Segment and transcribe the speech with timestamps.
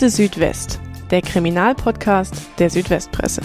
[0.00, 3.42] Akte Südwest, der Kriminalpodcast der Südwestpresse.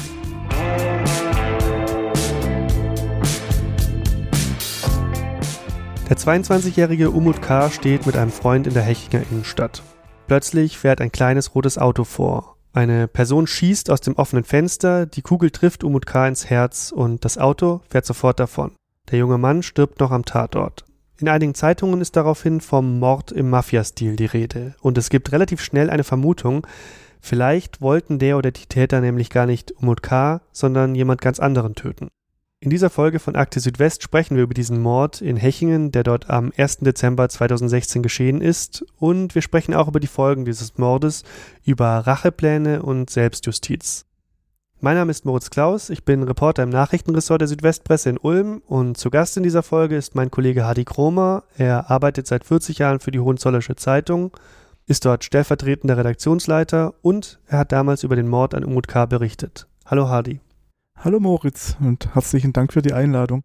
[6.09, 7.69] Der 22-jährige Umut K.
[7.69, 9.83] steht mit einem Freund in der Hechinger Innenstadt.
[10.27, 12.55] Plötzlich fährt ein kleines rotes Auto vor.
[12.71, 16.25] Eine Person schießt aus dem offenen Fenster, die Kugel trifft Umut K.
[16.25, 18.71] ins Herz und das Auto fährt sofort davon.
[19.11, 20.85] Der junge Mann stirbt noch am Tatort.
[21.17, 24.75] In einigen Zeitungen ist daraufhin vom Mord im Mafiastil die Rede.
[24.81, 26.67] Und es gibt relativ schnell eine Vermutung,
[27.21, 31.73] vielleicht wollten der oder die Täter nämlich gar nicht Umut K., sondern jemand ganz anderen
[31.73, 32.09] töten.
[32.59, 36.29] In dieser Folge von Akte Südwest sprechen wir über diesen Mord in Hechingen, der dort
[36.29, 36.77] am 1.
[36.77, 38.85] Dezember 2016 geschehen ist.
[38.97, 41.23] Und wir sprechen auch über die Folgen dieses Mordes,
[41.63, 44.04] über Rachepläne und Selbstjustiz.
[44.85, 48.99] Mein Name ist Moritz Klaus, ich bin Reporter im Nachrichtenressort der Südwestpresse in Ulm und
[48.99, 51.43] zu Gast in dieser Folge ist mein Kollege Hadi Kromer.
[51.57, 54.37] Er arbeitet seit 40 Jahren für die Hohenzollerische Zeitung,
[54.85, 59.07] ist dort stellvertretender Redaktionsleiter und er hat damals über den Mord an Umut K.
[59.07, 59.65] berichtet.
[59.87, 60.39] Hallo Hadi.
[60.97, 63.41] Hallo Moritz und herzlichen Dank für die Einladung.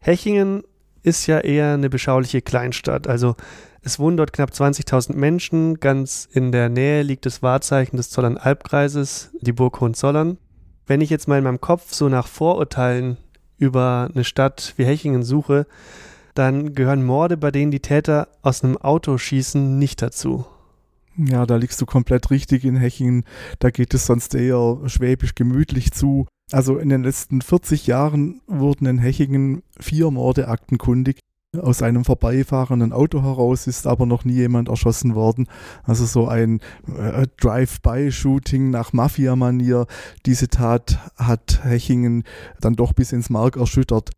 [0.00, 0.64] Hechingen
[1.04, 3.36] ist ja eher eine beschauliche Kleinstadt, also
[3.80, 5.78] es wohnen dort knapp 20.000 Menschen.
[5.78, 10.36] Ganz in der Nähe liegt das Wahrzeichen des Zollern-Albkreises, die Burg Hohenzollern
[10.90, 13.16] wenn ich jetzt mal in meinem Kopf so nach Vorurteilen
[13.58, 15.68] über eine Stadt wie Hechingen suche,
[16.34, 20.46] dann gehören Morde, bei denen die Täter aus einem Auto schießen, nicht dazu.
[21.16, 23.24] Ja, da liegst du komplett richtig in Hechingen.
[23.60, 26.26] Da geht es sonst eher schwäbisch gemütlich zu.
[26.50, 31.20] Also in den letzten 40 Jahren wurden in Hechingen vier Morde aktenkundig.
[31.58, 35.48] Aus einem vorbeifahrenden Auto heraus ist aber noch nie jemand erschossen worden.
[35.82, 39.86] Also so ein äh, Drive-by-Shooting nach Mafia-Manier.
[40.26, 42.22] Diese Tat hat Hechingen
[42.60, 44.10] dann doch bis ins Mark erschüttert.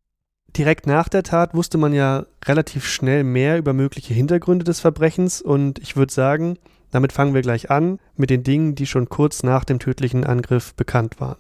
[0.58, 5.40] Direkt nach der Tat wusste man ja relativ schnell mehr über mögliche Hintergründe des Verbrechens
[5.40, 6.58] und ich würde sagen,
[6.90, 10.74] damit fangen wir gleich an mit den Dingen, die schon kurz nach dem tödlichen Angriff
[10.74, 11.38] bekannt waren.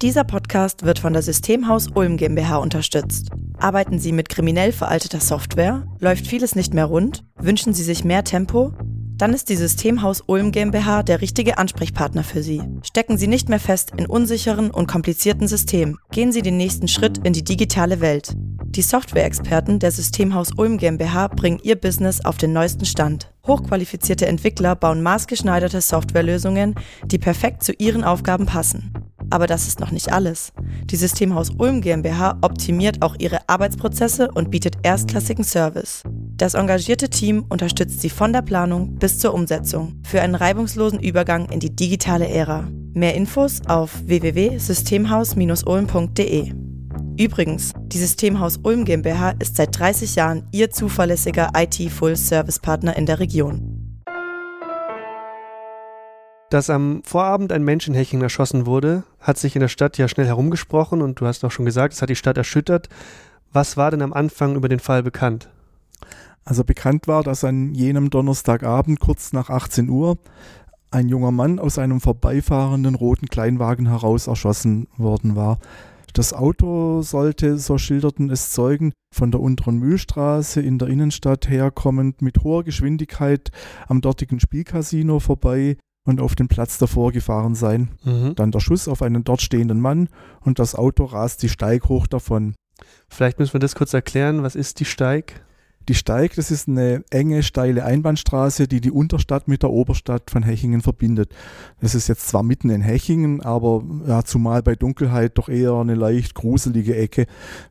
[0.00, 3.30] Dieser Podcast wird von der Systemhaus Ulm GmbH unterstützt.
[3.58, 5.88] Arbeiten Sie mit kriminell veralteter Software?
[5.98, 7.24] Läuft vieles nicht mehr rund?
[7.34, 8.72] Wünschen Sie sich mehr Tempo?
[9.16, 12.62] Dann ist die Systemhaus Ulm GmbH der richtige Ansprechpartner für Sie.
[12.84, 15.98] Stecken Sie nicht mehr fest in unsicheren und komplizierten Systemen.
[16.12, 18.36] Gehen Sie den nächsten Schritt in die digitale Welt.
[18.66, 23.32] Die Software-Experten der Systemhaus Ulm GmbH bringen Ihr Business auf den neuesten Stand.
[23.48, 28.92] Hochqualifizierte Entwickler bauen maßgeschneiderte Softwarelösungen, die perfekt zu Ihren Aufgaben passen.
[29.30, 30.52] Aber das ist noch nicht alles.
[30.84, 36.02] Die Systemhaus Ulm GmbH optimiert auch ihre Arbeitsprozesse und bietet erstklassigen Service.
[36.36, 41.48] Das engagierte Team unterstützt sie von der Planung bis zur Umsetzung für einen reibungslosen Übergang
[41.50, 42.68] in die digitale Ära.
[42.94, 46.52] Mehr Infos auf www.systemhaus-ulm.de.
[47.18, 53.77] Übrigens, die Systemhaus Ulm GmbH ist seit 30 Jahren Ihr zuverlässiger IT-Full-Service-Partner in der Region.
[56.50, 60.08] Dass am Vorabend ein Mensch in Hechingen erschossen wurde, hat sich in der Stadt ja
[60.08, 62.88] schnell herumgesprochen und du hast auch schon gesagt, es hat die Stadt erschüttert.
[63.52, 65.50] Was war denn am Anfang über den Fall bekannt?
[66.44, 70.16] Also bekannt war, dass an jenem Donnerstagabend kurz nach 18 Uhr
[70.90, 75.58] ein junger Mann aus einem vorbeifahrenden roten Kleinwagen heraus erschossen worden war.
[76.14, 82.22] Das Auto sollte, so schilderten es Zeugen, von der unteren Mühlstraße in der Innenstadt herkommend
[82.22, 83.50] mit hoher Geschwindigkeit
[83.86, 85.76] am dortigen Spielcasino vorbei
[86.08, 87.90] und auf den Platz davor gefahren sein.
[88.02, 88.34] Mhm.
[88.34, 90.08] Dann der Schuss auf einen dort stehenden Mann
[90.40, 92.54] und das Auto rast die Steig hoch davon.
[93.10, 94.42] Vielleicht müssen wir das kurz erklären.
[94.42, 95.44] Was ist die Steig?
[95.86, 100.42] Die Steig, das ist eine enge, steile Einbahnstraße, die die Unterstadt mit der Oberstadt von
[100.42, 101.34] Hechingen verbindet.
[101.80, 105.94] Das ist jetzt zwar mitten in Hechingen, aber ja, zumal bei Dunkelheit doch eher eine
[105.94, 107.26] leicht gruselige Ecke.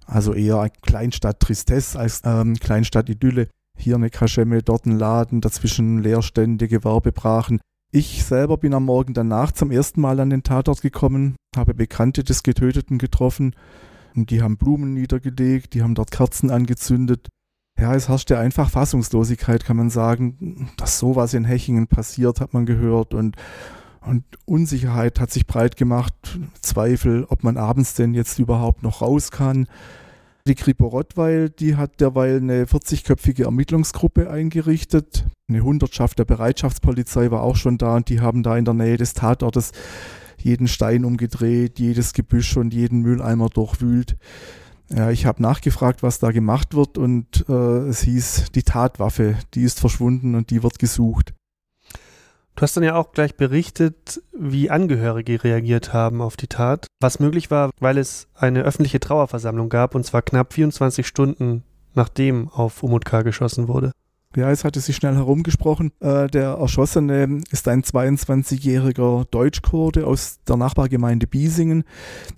[0.05, 3.47] Also eher Kleinstadt-Tristesse als ähm, Kleinstadt-Idylle.
[3.75, 7.59] Hier eine Kaschemme, dort ein Laden, dazwischen Leerstände, Gewerbebrachen.
[7.91, 12.25] Ich selber bin am Morgen danach zum ersten Mal an den Tatort gekommen, habe Bekannte
[12.25, 13.55] des Getöteten getroffen
[14.13, 17.29] und die haben Blumen niedergelegt, die haben dort Kerzen angezündet.
[17.79, 20.69] Ja, es herrschte einfach Fassungslosigkeit, kann man sagen.
[20.77, 23.37] Dass sowas in Hechingen passiert, hat man gehört und,
[24.01, 26.13] und Unsicherheit hat sich breit gemacht.
[26.59, 29.67] Zweifel, ob man abends denn jetzt überhaupt noch raus kann.
[30.47, 35.25] Die Kripo Rottweil, die hat derweil eine 40-köpfige Ermittlungsgruppe eingerichtet.
[35.49, 38.95] Eine Hundertschaft der Bereitschaftspolizei war auch schon da und die haben da in der Nähe
[38.95, 39.73] des Tatortes
[40.37, 44.15] jeden Stein umgedreht, jedes Gebüsch und jeden Mülleimer durchwühlt.
[44.89, 49.63] Ja, ich habe nachgefragt, was da gemacht wird und äh, es hieß, die Tatwaffe, die
[49.63, 51.33] ist verschwunden und die wird gesucht.
[52.57, 57.19] Du hast dann ja auch gleich berichtet, wie Angehörige reagiert haben auf die Tat, was
[57.19, 61.63] möglich war, weil es eine öffentliche Trauerversammlung gab, und zwar knapp 24 Stunden
[61.93, 63.21] nachdem auf Umut K.
[63.21, 63.91] geschossen wurde.
[64.35, 65.91] Ja, es hatte sich schnell herumgesprochen.
[65.99, 71.83] Äh, der Erschossene ist ein 22-jähriger Deutschkurde aus der Nachbargemeinde Biesingen.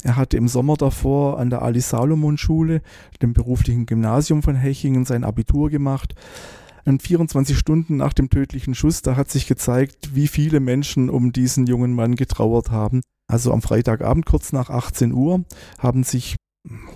[0.04, 2.82] Er hatte im Sommer davor an der Ali-Salomon-Schule,
[3.22, 6.14] dem beruflichen Gymnasium von Hechingen, sein Abitur gemacht.
[6.90, 11.32] Und 24 Stunden nach dem tödlichen Schuss, da hat sich gezeigt, wie viele Menschen um
[11.32, 13.02] diesen jungen Mann getrauert haben.
[13.28, 15.46] Also am Freitagabend kurz nach 18 Uhr
[15.78, 16.36] haben sich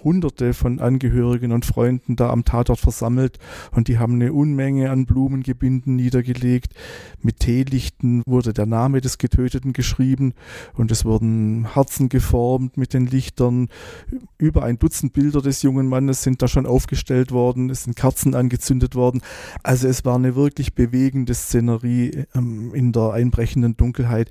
[0.03, 3.39] Hunderte von Angehörigen und Freunden da am Tatort versammelt
[3.71, 6.73] und die haben eine Unmenge an Blumengebinden niedergelegt.
[7.21, 10.33] Mit Teelichten wurde der Name des Getöteten geschrieben
[10.75, 13.69] und es wurden Herzen geformt mit den Lichtern.
[14.37, 18.35] Über ein Dutzend Bilder des jungen Mannes sind da schon aufgestellt worden, es sind Kerzen
[18.35, 19.21] angezündet worden.
[19.63, 24.29] Also es war eine wirklich bewegende Szenerie ähm, in der einbrechenden Dunkelheit.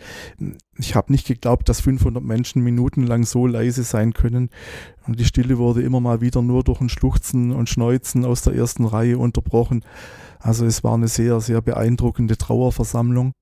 [0.78, 4.50] Ich habe nicht geglaubt, dass 500 Menschen minutenlang so leise sein können.
[5.06, 8.55] Und die Stille wurde immer mal wieder nur durch ein Schluchzen und Schneuzen aus der
[8.55, 9.82] ersten Reihe unterbrochen.
[10.38, 13.32] Also es war eine sehr, sehr beeindruckende Trauerversammlung.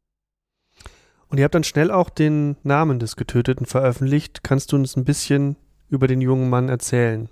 [1.27, 4.45] Und ihr habt dann schnell auch den Namen des Getöteten veröffentlicht.
[4.45, 5.57] Kannst du uns ein bisschen
[5.89, 7.29] über den jungen Mann erzählen?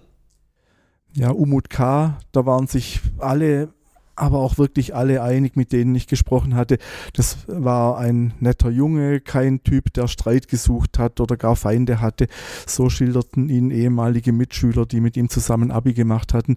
[1.12, 3.68] Ja, Umut K., da waren sich alle
[4.18, 6.78] aber auch wirklich alle einig, mit denen ich gesprochen hatte.
[7.12, 12.26] Das war ein netter Junge, kein Typ, der Streit gesucht hat oder gar Feinde hatte.
[12.66, 16.56] So schilderten ihn ehemalige Mitschüler, die mit ihm zusammen Abi gemacht hatten.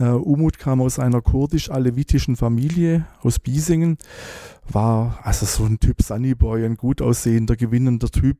[0.00, 3.98] Uh, Umut kam aus einer kurdisch-alevitischen Familie aus Biesingen,
[4.66, 8.38] war also so ein Typ Sunnyboy, ein gut aussehender, gewinnender Typ.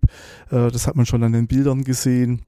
[0.51, 2.47] Uh, das hat man schon an den Bildern gesehen.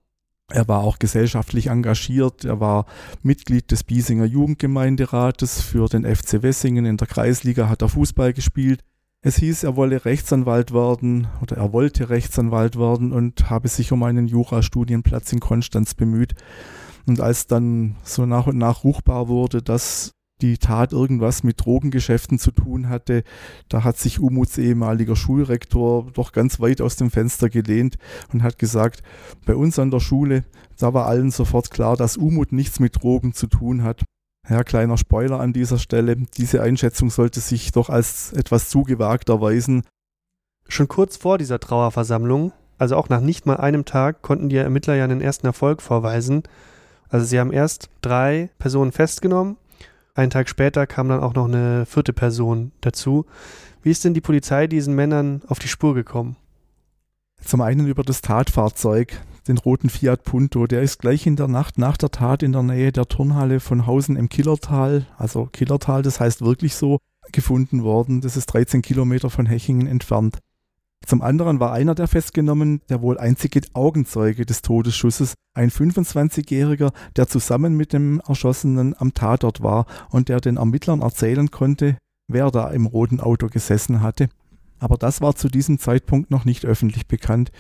[0.53, 2.45] Er war auch gesellschaftlich engagiert.
[2.45, 2.87] Er war
[3.23, 6.85] Mitglied des Biesinger Jugendgemeinderates für den FC Wessingen.
[6.85, 8.81] In der Kreisliga hat er Fußball gespielt.
[9.23, 14.03] Es hieß, er wolle Rechtsanwalt werden oder er wollte Rechtsanwalt werden und habe sich um
[14.03, 16.35] einen Jurastudienplatz in Konstanz bemüht.
[17.07, 22.39] Und als dann so nach und nach ruchbar wurde, dass die Tat irgendwas mit Drogengeschäften
[22.39, 23.23] zu tun hatte.
[23.69, 27.97] Da hat sich Umuts ehemaliger Schulrektor doch ganz weit aus dem Fenster gelehnt
[28.33, 29.03] und hat gesagt,
[29.47, 30.45] bei uns an der Schule,
[30.79, 34.03] da war allen sofort klar, dass Umut nichts mit Drogen zu tun hat.
[34.49, 36.17] Ja, kleiner Spoiler an dieser Stelle.
[36.37, 39.85] Diese Einschätzung sollte sich doch als etwas zu gewagt erweisen.
[40.69, 44.97] Schon kurz vor dieser Trauerversammlung, also auch nach nicht mal einem Tag, konnten die Ermittler
[44.97, 46.43] ja einen ersten Erfolg vorweisen.
[47.09, 49.57] Also sie haben erst drei Personen festgenommen
[50.15, 53.27] einen Tag später kam dann auch noch eine vierte Person dazu.
[53.83, 56.37] Wie ist denn die Polizei diesen Männern auf die Spur gekommen?
[57.43, 60.67] Zum einen über das Tatfahrzeug, den roten Fiat Punto.
[60.67, 63.87] Der ist gleich in der Nacht nach der Tat in der Nähe der Turnhalle von
[63.87, 66.99] Hausen im Killertal, also Killertal, das heißt wirklich so,
[67.33, 68.21] gefunden worden.
[68.21, 70.39] Das ist 13 Kilometer von Hechingen entfernt.
[71.07, 77.29] Zum anderen war einer der festgenommen der wohl einzige Augenzeuge des Todesschusses, ein 25-Jähriger, der
[77.29, 81.99] zusammen mit dem Erschossenen am Tatort war und der den Ermittlern erzählen konnte,
[82.29, 84.29] wer da im roten Auto gesessen hatte.
[84.79, 87.53] Aber das war zu diesem Zeitpunkt noch nicht öffentlich bekannt.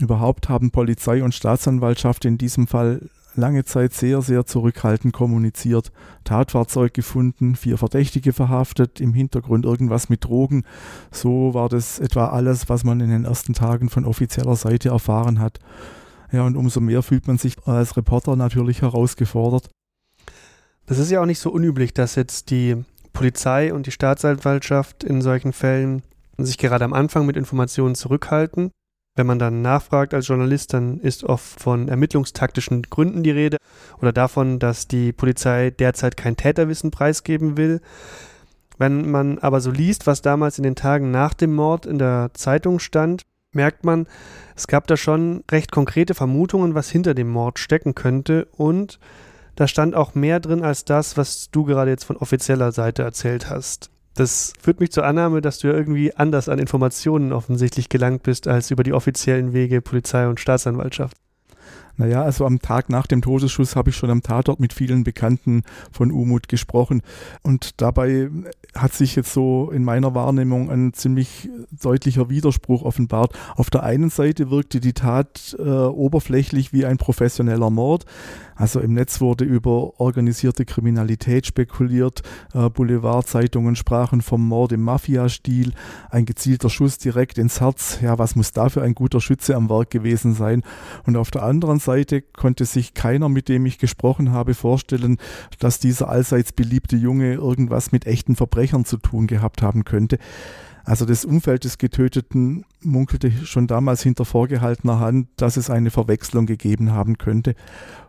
[0.00, 5.92] Überhaupt haben Polizei und Staatsanwaltschaft in diesem Fall lange Zeit sehr, sehr zurückhaltend kommuniziert.
[6.24, 10.64] Tatfahrzeug gefunden, vier Verdächtige verhaftet, im Hintergrund irgendwas mit Drogen.
[11.10, 15.40] So war das etwa alles, was man in den ersten Tagen von offizieller Seite erfahren
[15.40, 15.60] hat.
[16.32, 19.70] Ja, und umso mehr fühlt man sich als Reporter natürlich herausgefordert.
[20.86, 25.22] Das ist ja auch nicht so unüblich, dass jetzt die Polizei und die Staatsanwaltschaft in
[25.22, 26.02] solchen Fällen
[26.38, 28.70] sich gerade am Anfang mit Informationen zurückhalten.
[29.16, 33.56] Wenn man dann nachfragt als Journalist, dann ist oft von ermittlungstaktischen Gründen die Rede
[33.98, 37.80] oder davon, dass die Polizei derzeit kein Täterwissen preisgeben will.
[38.76, 42.30] Wenn man aber so liest, was damals in den Tagen nach dem Mord in der
[42.34, 44.06] Zeitung stand, merkt man,
[44.54, 49.00] es gab da schon recht konkrete Vermutungen, was hinter dem Mord stecken könnte und
[49.54, 53.48] da stand auch mehr drin als das, was du gerade jetzt von offizieller Seite erzählt
[53.48, 53.90] hast.
[54.16, 58.48] Das führt mich zur Annahme, dass du ja irgendwie anders an Informationen offensichtlich gelangt bist
[58.48, 61.18] als über die offiziellen Wege Polizei und Staatsanwaltschaft.
[61.96, 65.62] Naja, also am Tag nach dem Todesschuss habe ich schon am Tatort mit vielen Bekannten
[65.90, 67.02] von Umut gesprochen.
[67.42, 68.30] Und dabei
[68.74, 71.48] hat sich jetzt so in meiner Wahrnehmung ein ziemlich
[71.82, 73.32] deutlicher Widerspruch offenbart.
[73.56, 78.04] Auf der einen Seite wirkte die Tat äh, oberflächlich wie ein professioneller Mord.
[78.56, 82.22] Also im Netz wurde über organisierte Kriminalität spekuliert,
[82.54, 85.72] äh, Boulevardzeitungen sprachen vom Mord im Mafia-Stil,
[86.10, 87.98] ein gezielter Schuss direkt ins Herz.
[88.00, 90.62] Ja, was muss da für ein guter Schütze am Werk gewesen sein?
[91.04, 95.18] Und auf der anderen Seite konnte sich keiner, mit dem ich gesprochen habe, vorstellen,
[95.58, 100.18] dass dieser allseits beliebte Junge irgendwas mit echten Verbrechern zu tun gehabt haben könnte.
[100.84, 106.46] Also das Umfeld des Getöteten munkelte schon damals hinter vorgehaltener Hand, dass es eine Verwechslung
[106.46, 107.56] gegeben haben könnte.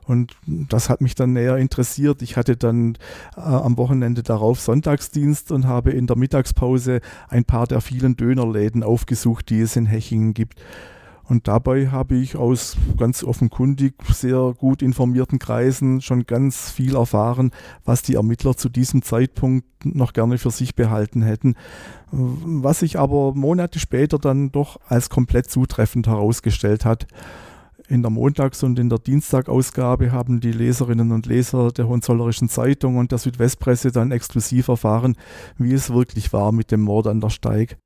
[0.05, 2.21] Und das hat mich dann näher interessiert.
[2.21, 2.95] Ich hatte dann
[3.35, 8.83] äh, am Wochenende darauf Sonntagsdienst und habe in der Mittagspause ein paar der vielen Dönerläden
[8.83, 10.61] aufgesucht, die es in Hechingen gibt.
[11.27, 17.51] Und dabei habe ich aus ganz offenkundig sehr gut informierten Kreisen schon ganz viel erfahren,
[17.83, 21.55] was die Ermittler zu diesem Zeitpunkt noch gerne für sich behalten hätten.
[22.11, 27.07] Was sich aber Monate später dann doch als komplett zutreffend herausgestellt hat.
[27.89, 32.97] In der Montags- und in der Dienstagausgabe haben die Leserinnen und Leser der Hohenzollerischen Zeitung
[32.97, 35.15] und der Südwestpresse dann exklusiv erfahren,
[35.57, 37.77] wie es wirklich war mit dem Mord an der Steig.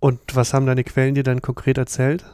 [0.00, 2.24] Und was haben deine Quellen dir dann konkret erzählt?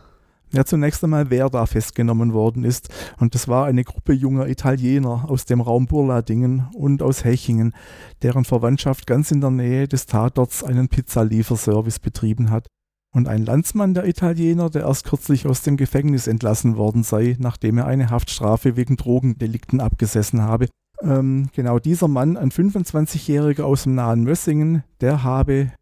[0.53, 2.89] Ja, zunächst einmal, wer da festgenommen worden ist.
[3.19, 7.75] Und das war eine Gruppe junger Italiener aus dem Raum Burladingen und aus Hechingen,
[8.23, 12.67] deren Verwandtschaft ganz in der Nähe des Tatorts einen Pizzalieferservice betrieben hat
[13.15, 17.79] und ein Landsmann der Italiener, der erst kürzlich aus dem Gefängnis entlassen worden sei, nachdem
[17.79, 20.69] er eine Haftstrafe wegen Drogendelikten abgesessen habe.
[21.03, 25.73] Ähm, genau dieser Mann, ein 25-Jähriger aus dem nahen Mössingen, der habe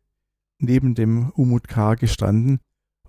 [0.59, 1.95] neben dem Umut K.
[1.95, 2.59] gestanden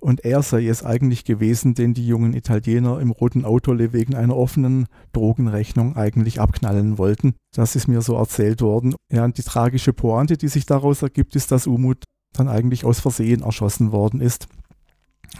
[0.07, 4.37] und er sei es eigentlich gewesen, den die jungen Italiener im roten Autole wegen einer
[4.37, 7.35] offenen Drogenrechnung eigentlich abknallen wollten.
[7.53, 8.95] Das ist mir so erzählt worden.
[9.11, 13.01] Ja, und die tragische Pointe, die sich daraus ergibt, ist, dass Umut dann eigentlich aus
[13.01, 14.47] Versehen erschossen worden ist.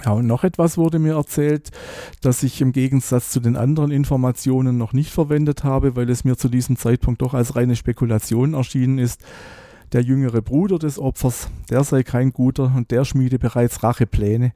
[0.04, 1.72] Ja, und noch etwas wurde mir erzählt,
[2.20, 6.36] das ich im Gegensatz zu den anderen Informationen noch nicht verwendet habe, weil es mir
[6.36, 9.24] zu diesem Zeitpunkt doch als reine Spekulation erschienen ist.
[9.94, 14.52] Der jüngere Bruder des Opfers, der sei kein guter und der schmiede bereits Rachepläne.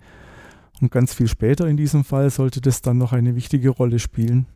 [0.82, 4.48] Und ganz viel später in diesem Fall sollte das dann noch eine wichtige Rolle spielen.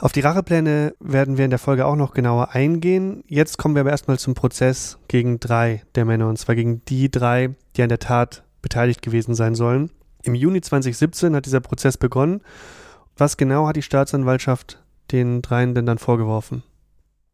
[0.00, 3.24] Auf die Rachepläne werden wir in der Folge auch noch genauer eingehen.
[3.26, 7.10] Jetzt kommen wir aber erstmal zum Prozess gegen drei der Männer, und zwar gegen die
[7.10, 9.90] drei, die an der Tat beteiligt gewesen sein sollen.
[10.22, 12.42] Im Juni 2017 hat dieser Prozess begonnen.
[13.16, 16.62] Was genau hat die Staatsanwaltschaft den dreien denn dann vorgeworfen?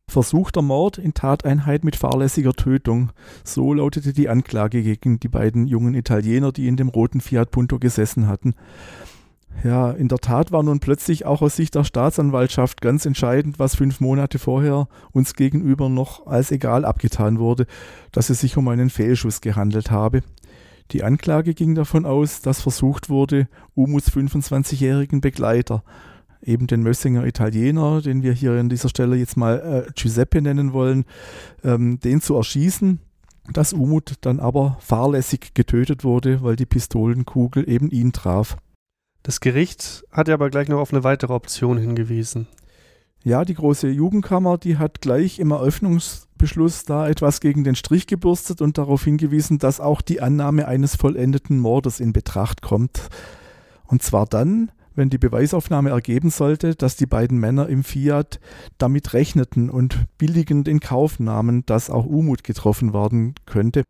[0.09, 3.11] Versuchter Mord in Tateinheit mit fahrlässiger Tötung.
[3.43, 7.79] So lautete die Anklage gegen die beiden jungen Italiener, die in dem roten Fiat Punto
[7.79, 8.55] gesessen hatten.
[9.63, 13.77] Ja, in der Tat war nun plötzlich auch aus Sicht der Staatsanwaltschaft ganz entscheidend, was
[13.77, 17.67] fünf Monate vorher uns gegenüber noch als egal abgetan wurde,
[18.13, 20.23] dass es sich um einen Fehlschuss gehandelt habe.
[20.91, 25.83] Die Anklage ging davon aus, dass versucht wurde, Umuts 25-jährigen Begleiter,
[26.47, 30.73] eben den Mössinger Italiener, den wir hier an dieser Stelle jetzt mal äh, Giuseppe nennen
[30.73, 31.05] wollen,
[31.63, 33.01] ähm, den zu erschießen,
[33.53, 38.57] dass Umut dann aber fahrlässig getötet wurde, weil die Pistolenkugel eben ihn traf.
[39.23, 42.47] Das Gericht hat ja aber gleich noch auf eine weitere Option hingewiesen.
[43.23, 48.61] Ja, die große Jugendkammer, die hat gleich im Eröffnungsbeschluss da etwas gegen den Strich gebürstet
[48.61, 53.09] und darauf hingewiesen, dass auch die Annahme eines vollendeten Mordes in Betracht kommt.
[53.87, 58.41] Und zwar dann, wenn die Beweisaufnahme ergeben sollte, dass die beiden Männer im Fiat
[58.79, 63.85] damit rechneten und billigend in Kauf nahmen, dass auch Umut getroffen werden könnte.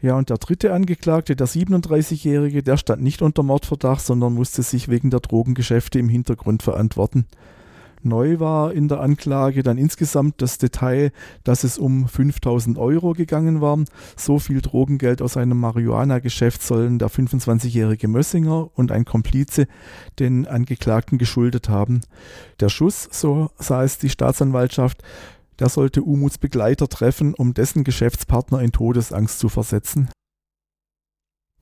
[0.00, 4.88] Ja, und der dritte Angeklagte, der 37-Jährige, der stand nicht unter Mordverdacht, sondern musste sich
[4.88, 7.26] wegen der Drogengeschäfte im Hintergrund verantworten.
[8.04, 11.10] Neu war in der Anklage dann insgesamt das Detail,
[11.42, 13.78] dass es um 5000 Euro gegangen war.
[14.16, 19.66] So viel Drogengeld aus einem Marihuana-Geschäft sollen der 25-jährige Mössinger und ein Komplize
[20.18, 22.02] den Angeklagten geschuldet haben.
[22.60, 25.02] Der Schuss, so sah es die Staatsanwaltschaft,
[25.58, 30.10] der sollte Umuts Begleiter treffen, um dessen Geschäftspartner in Todesangst zu versetzen.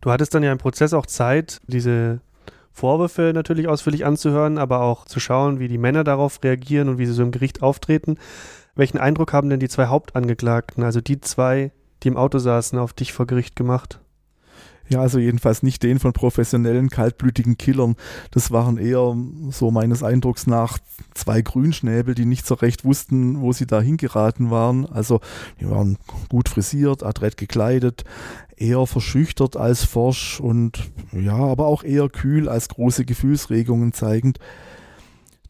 [0.00, 2.20] Du hattest dann ja im Prozess auch Zeit, diese
[2.72, 7.06] Vorwürfe natürlich ausführlich anzuhören, aber auch zu schauen, wie die Männer darauf reagieren und wie
[7.06, 8.16] sie so im Gericht auftreten.
[8.74, 12.94] Welchen Eindruck haben denn die zwei Hauptangeklagten, also die zwei, die im Auto saßen, auf
[12.94, 14.00] dich vor Gericht gemacht?
[14.92, 17.96] Ja, also jedenfalls nicht den von professionellen, kaltblütigen Killern.
[18.30, 19.16] Das waren eher,
[19.48, 20.78] so meines Eindrucks nach,
[21.14, 24.84] zwei Grünschnäbel, die nicht so recht wussten, wo sie da hingeraten waren.
[24.84, 25.20] Also,
[25.58, 25.96] die waren
[26.28, 28.04] gut frisiert, adrett gekleidet,
[28.54, 34.40] eher verschüchtert als forsch und ja, aber auch eher kühl als große Gefühlsregungen zeigend.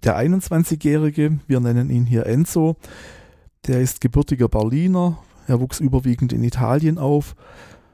[0.05, 2.77] Der 21-Jährige, wir nennen ihn hier Enzo,
[3.67, 5.19] der ist gebürtiger Berliner,
[5.49, 7.35] er wuchs überwiegend in Italien auf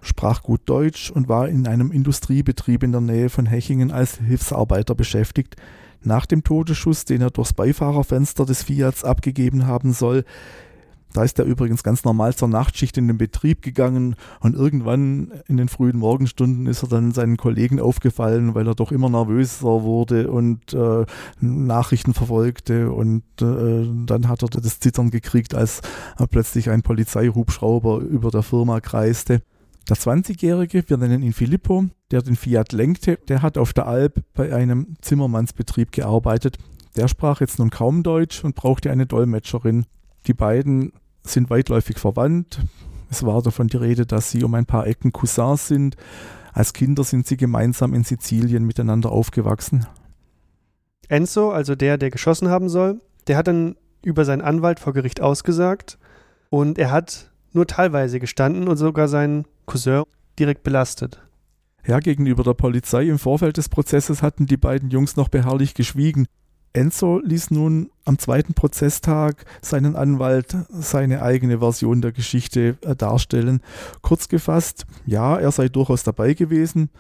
[0.01, 4.95] sprach gut Deutsch und war in einem Industriebetrieb in der Nähe von Hechingen als Hilfsarbeiter
[4.95, 5.57] beschäftigt.
[6.03, 10.25] Nach dem Todesschuss, den er durchs Beifahrerfenster des Fiats abgegeben haben soll,
[11.15, 15.57] da ist er übrigens ganz normal zur Nachtschicht in den Betrieb gegangen und irgendwann in
[15.57, 20.31] den frühen Morgenstunden ist er dann seinen Kollegen aufgefallen, weil er doch immer nervöser wurde
[20.31, 21.07] und äh,
[21.41, 25.81] Nachrichten verfolgte und äh, dann hat er das Zittern gekriegt, als
[26.31, 29.41] plötzlich ein Polizeihubschrauber über der Firma kreiste.
[29.89, 34.23] Der 20-Jährige, wir nennen ihn Filippo, der den Fiat lenkte, der hat auf der Alp
[34.35, 36.59] bei einem Zimmermannsbetrieb gearbeitet.
[36.97, 39.87] Der sprach jetzt nun kaum Deutsch und brauchte eine Dolmetscherin.
[40.27, 40.93] Die beiden
[41.23, 42.61] sind weitläufig verwandt.
[43.11, 45.97] Es war davon die Rede, dass sie um ein paar Ecken Cousins sind.
[46.53, 49.87] Als Kinder sind sie gemeinsam in Sizilien miteinander aufgewachsen.
[51.09, 55.23] Enzo, also der, der geschossen haben soll, der hat dann über seinen Anwalt vor Gericht
[55.23, 55.99] ausgesagt
[56.51, 60.03] und er hat nur teilweise gestanden und sogar seinen Cousin
[60.39, 61.23] direkt belastet.
[61.87, 66.27] Ja, gegenüber der Polizei im Vorfeld des Prozesses hatten die beiden Jungs noch beharrlich geschwiegen.
[66.79, 73.61] Enzo ließ nun am zweiten Prozesstag seinen Anwalt seine eigene Version der Geschichte äh, darstellen.
[74.01, 76.91] Kurz gefasst, ja, er sei durchaus dabei gewesen,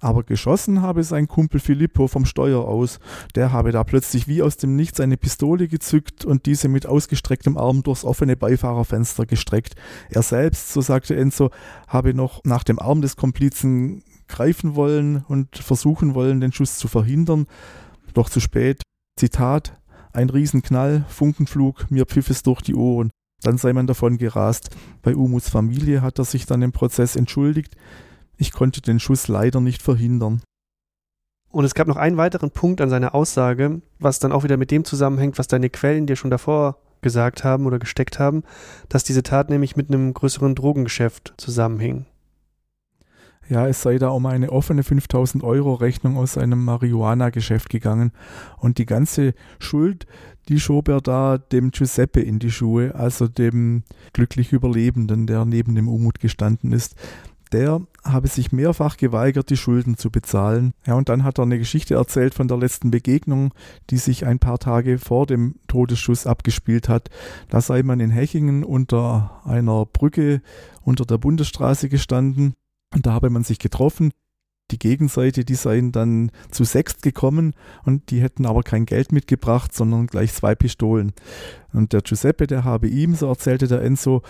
[0.00, 2.98] aber geschossen habe sein Kumpel Filippo vom Steuer aus.
[3.34, 7.58] Der habe da plötzlich wie aus dem Nichts eine Pistole gezückt und diese mit ausgestrecktem
[7.58, 9.74] Arm durchs offene Beifahrerfenster gestreckt.
[10.08, 11.50] Er selbst, so sagte Enzo,
[11.88, 16.88] habe noch nach dem Arm des Komplizen greifen wollen und versuchen wollen, den Schuss zu
[16.88, 17.46] verhindern.
[18.14, 18.80] Doch zu spät.
[19.18, 19.80] Zitat,
[20.12, 23.10] ein Riesenknall, Funkenflug, mir pfiff es durch die Ohren.
[23.42, 24.70] Dann sei man davon gerast.
[25.02, 27.76] Bei Umuts Familie hat er sich dann im Prozess entschuldigt.
[28.36, 30.42] Ich konnte den Schuss leider nicht verhindern.
[31.50, 34.70] Und es gab noch einen weiteren Punkt an seiner Aussage, was dann auch wieder mit
[34.70, 38.42] dem zusammenhängt, was deine Quellen dir schon davor gesagt haben oder gesteckt haben,
[38.88, 42.06] dass diese Tat nämlich mit einem größeren Drogengeschäft zusammenhing.
[43.48, 48.10] Ja, es sei da um eine offene 5000 Euro Rechnung aus einem Marihuana-Geschäft gegangen.
[48.58, 50.06] Und die ganze Schuld,
[50.48, 55.76] die schob er da dem Giuseppe in die Schuhe, also dem glücklich Überlebenden, der neben
[55.76, 56.96] dem Umut gestanden ist.
[57.52, 60.72] Der habe sich mehrfach geweigert, die Schulden zu bezahlen.
[60.84, 63.54] Ja, und dann hat er eine Geschichte erzählt von der letzten Begegnung,
[63.90, 67.08] die sich ein paar Tage vor dem Todesschuss abgespielt hat.
[67.48, 70.42] Da sei man in Hechingen unter einer Brücke
[70.82, 72.54] unter der Bundesstraße gestanden
[72.94, 74.12] und da habe man sich getroffen.
[74.72, 79.72] Die Gegenseite, die seien dann zu sechst gekommen und die hätten aber kein Geld mitgebracht,
[79.72, 81.12] sondern gleich zwei Pistolen.
[81.72, 84.22] Und der Giuseppe, der habe ihm, so erzählte der Enzo,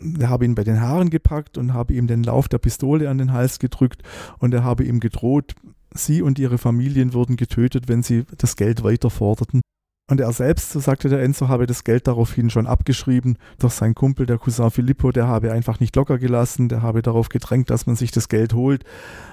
[0.00, 3.18] der habe ihn bei den Haaren gepackt und habe ihm den Lauf der Pistole an
[3.18, 4.02] den Hals gedrückt
[4.38, 5.54] und er habe ihm gedroht,
[5.94, 9.62] sie und ihre Familien würden getötet, wenn sie das Geld weiter forderten.
[10.10, 13.38] Und er selbst, so sagte der Enzo, habe das Geld daraufhin schon abgeschrieben.
[13.60, 16.68] Doch sein Kumpel, der Cousin Filippo, der habe einfach nicht locker gelassen.
[16.68, 18.82] Der habe darauf gedrängt, dass man sich das Geld holt.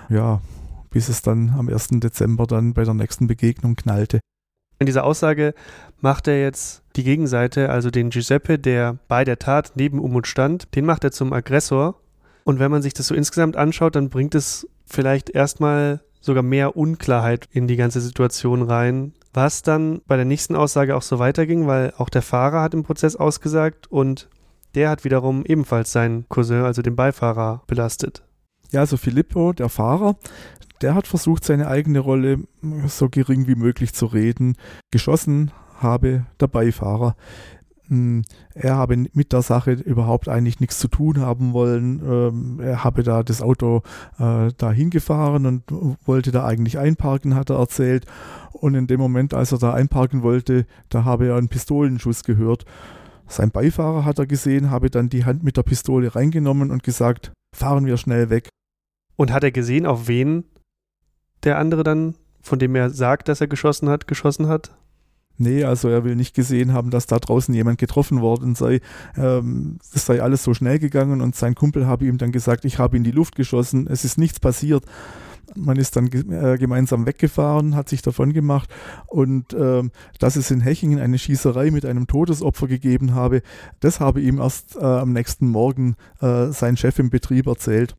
[0.07, 0.39] Ja,
[0.91, 1.87] bis es dann am 1.
[1.93, 4.19] Dezember dann bei der nächsten Begegnung knallte.
[4.77, 5.55] In dieser Aussage
[5.99, 10.75] macht er jetzt die Gegenseite, also den Giuseppe, der bei der Tat neben Umut stand,
[10.75, 11.99] den macht er zum Aggressor.
[12.43, 16.77] Und wenn man sich das so insgesamt anschaut, dann bringt es vielleicht erstmal sogar mehr
[16.77, 21.67] Unklarheit in die ganze Situation rein, was dann bei der nächsten Aussage auch so weiterging,
[21.67, 24.29] weil auch der Fahrer hat im Prozess ausgesagt und
[24.73, 28.23] der hat wiederum ebenfalls seinen Cousin, also den Beifahrer, belastet.
[28.71, 30.15] Ja, also Filippo, der Fahrer,
[30.81, 32.39] der hat versucht, seine eigene Rolle
[32.87, 34.55] so gering wie möglich zu reden.
[34.89, 37.15] Geschossen habe der Beifahrer.
[37.89, 38.23] Hm,
[38.53, 42.01] er habe mit der Sache überhaupt eigentlich nichts zu tun haben wollen.
[42.05, 43.81] Ähm, er habe da das Auto
[44.19, 45.63] äh, da hingefahren und
[46.05, 48.05] wollte da eigentlich einparken, hat er erzählt.
[48.51, 52.65] Und in dem Moment, als er da einparken wollte, da habe er einen Pistolenschuss gehört.
[53.27, 57.31] Sein Beifahrer hat er gesehen, habe dann die Hand mit der Pistole reingenommen und gesagt,
[57.55, 58.49] fahren wir schnell weg.
[59.15, 60.45] Und hat er gesehen, auf wen
[61.43, 64.75] der andere dann, von dem er sagt, dass er geschossen hat, geschossen hat?
[65.37, 68.81] Nee, also er will nicht gesehen haben, dass da draußen jemand getroffen worden sei.
[69.15, 72.97] Ähm, sei alles so schnell gegangen und sein Kumpel habe ihm dann gesagt, ich habe
[72.97, 74.83] in die Luft geschossen, es ist nichts passiert.
[75.55, 78.69] Man ist dann äh, gemeinsam weggefahren, hat sich davon gemacht
[79.07, 79.83] und äh,
[80.19, 83.41] dass es in Hechingen eine Schießerei mit einem Todesopfer gegeben habe,
[83.79, 87.95] das habe ihm erst äh, am nächsten Morgen äh, sein Chef im Betrieb erzählt.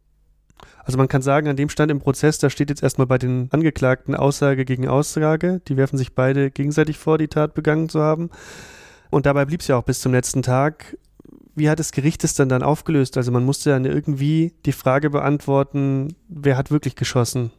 [0.88, 3.48] Also man kann sagen, an dem Stand im Prozess, da steht jetzt erstmal bei den
[3.52, 5.60] Angeklagten Aussage gegen Aussage.
[5.68, 8.30] Die werfen sich beide gegenseitig vor, die Tat begangen zu haben.
[9.10, 10.96] Und dabei blieb es ja auch bis zum letzten Tag.
[11.54, 13.18] Wie hat das Gericht es dann dann aufgelöst?
[13.18, 17.50] Also man musste dann irgendwie die Frage beantworten, wer hat wirklich geschossen?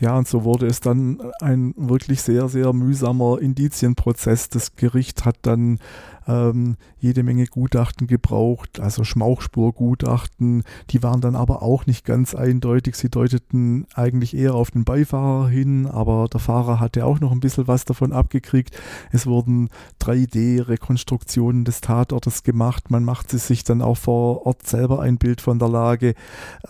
[0.00, 4.48] Ja, und so wurde es dann ein wirklich sehr, sehr mühsamer Indizienprozess.
[4.48, 5.80] Das Gericht hat dann
[6.28, 10.62] ähm, jede Menge Gutachten gebraucht, also Schmauchspurgutachten.
[10.90, 12.94] Die waren dann aber auch nicht ganz eindeutig.
[12.94, 17.40] Sie deuteten eigentlich eher auf den Beifahrer hin, aber der Fahrer hatte auch noch ein
[17.40, 18.78] bisschen was davon abgekriegt.
[19.10, 19.68] Es wurden
[20.00, 22.90] 3D-Rekonstruktionen des Tatortes gemacht.
[22.90, 26.14] Man machte sich dann auch vor Ort selber ein Bild von der Lage.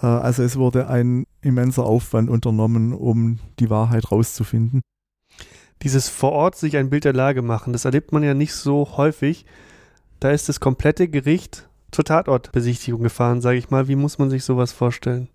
[0.01, 4.83] Äh, also es wurde ein immenser Aufwand unternommen, um die Wahrheit rauszufinden
[5.83, 8.97] dieses vor Ort sich ein Bild der Lage machen, das erlebt man ja nicht so
[8.97, 9.45] häufig.
[10.21, 13.89] Da ist das komplette Gericht zur Tatortbesichtigung gefahren, sage ich mal.
[13.89, 15.29] Wie muss man sich sowas vorstellen?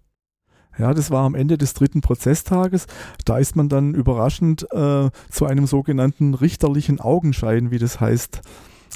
[0.78, 2.88] Ja, das war am Ende des dritten Prozesstages.
[3.26, 8.42] Da ist man dann überraschend äh, zu einem sogenannten richterlichen Augenschein, wie das heißt,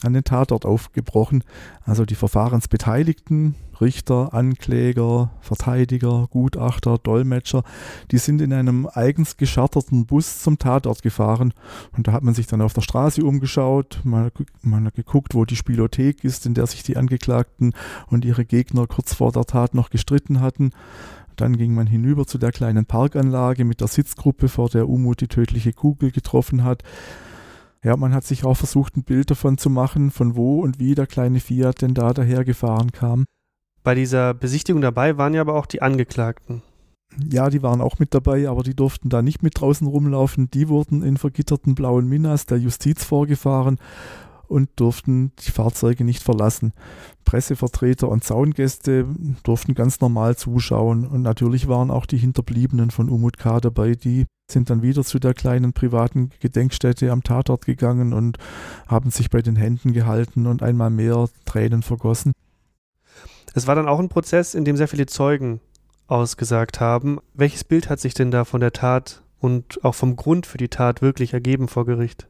[0.04, 1.44] an den Tatort aufgebrochen.
[1.84, 7.64] Also die Verfahrensbeteiligten, Richter, Ankläger, Verteidiger, Gutachter, Dolmetscher,
[8.12, 11.54] die sind in einem eigens gescharterten Bus zum Tatort gefahren.
[11.96, 15.46] Und da hat man sich dann auf der Straße umgeschaut, man, man hat geguckt, wo
[15.46, 17.74] die Spielothek ist, in der sich die Angeklagten
[18.08, 20.72] und ihre Gegner kurz vor der Tat noch gestritten hatten.
[21.36, 25.28] Dann ging man hinüber zu der kleinen Parkanlage mit der Sitzgruppe, vor der Umut die
[25.28, 26.84] tödliche Kugel getroffen hat.
[27.84, 30.96] Ja, man hat sich auch versucht, ein Bild davon zu machen, von wo und wie
[30.96, 33.26] der kleine Fiat denn da dahergefahren kam.
[33.88, 36.62] Bei dieser Besichtigung dabei waren ja aber auch die Angeklagten.
[37.32, 40.52] Ja, die waren auch mit dabei, aber die durften da nicht mit draußen rumlaufen.
[40.52, 43.78] Die wurden in vergitterten blauen Minas der Justiz vorgefahren
[44.50, 46.74] und durften die Fahrzeuge nicht verlassen.
[47.24, 49.06] Pressevertreter und Zaungäste
[49.44, 53.62] durften ganz normal zuschauen und natürlich waren auch die Hinterbliebenen von Umut K.
[53.62, 58.38] dabei, die sind dann wieder zu der kleinen privaten Gedenkstätte am Tatort gegangen und
[58.86, 62.34] haben sich bei den Händen gehalten und einmal mehr Tränen vergossen.
[63.58, 65.62] Es war dann auch ein Prozess, in dem sehr viele Zeugen
[66.06, 67.18] ausgesagt haben.
[67.34, 70.68] Welches Bild hat sich denn da von der Tat und auch vom Grund für die
[70.68, 72.28] Tat wirklich ergeben vor Gericht?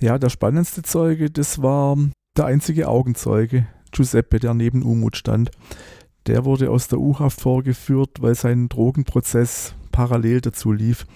[0.00, 1.96] Ja, der spannendste Zeuge, das war
[2.36, 5.50] der einzige Augenzeuge, Giuseppe, der neben Umut stand.
[6.26, 11.06] Der wurde aus der U-Haft vorgeführt, weil sein Drogenprozess parallel dazu lief.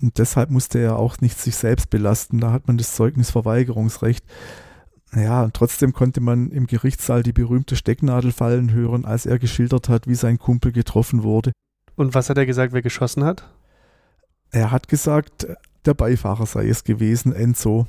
[0.00, 2.40] Und deshalb musste er auch nicht sich selbst belasten.
[2.40, 4.24] Da hat man das Zeugnisverweigerungsrecht.
[5.16, 9.88] Ja, und trotzdem konnte man im Gerichtssaal die berühmte Stecknadel fallen hören, als er geschildert
[9.88, 11.52] hat, wie sein Kumpel getroffen wurde.
[11.94, 13.48] Und was hat er gesagt, wer geschossen hat?
[14.50, 15.46] Er hat gesagt,
[15.86, 17.86] der Beifahrer sei es gewesen, Enzo.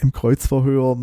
[0.00, 0.96] Im Kreuzverhör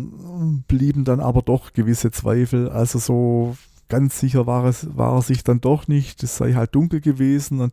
[0.66, 2.70] blieben dann aber doch gewisse Zweifel.
[2.70, 3.56] Also so
[3.88, 6.22] ganz sicher war, es, war er sich dann doch nicht.
[6.22, 7.72] Es sei halt dunkel gewesen und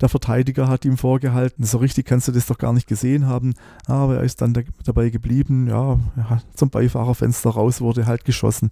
[0.00, 3.54] der Verteidiger hat ihm vorgehalten, so richtig kannst du das doch gar nicht gesehen haben.
[3.86, 5.68] Aber er ist dann da, dabei geblieben.
[5.68, 5.98] Ja,
[6.54, 8.70] zum Beifahrerfenster raus wurde halt geschossen.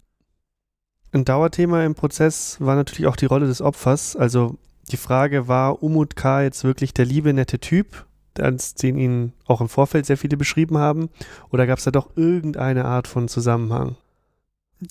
[1.12, 4.16] Ein Dauerthema im Prozess war natürlich auch die Rolle des Opfers.
[4.16, 4.56] Also
[4.90, 6.42] die Frage war Umut K.
[6.42, 8.06] jetzt wirklich der liebe, nette Typ,
[8.38, 11.10] als den ihn auch im Vorfeld sehr viele beschrieben haben?
[11.50, 13.96] Oder gab es da doch irgendeine Art von Zusammenhang?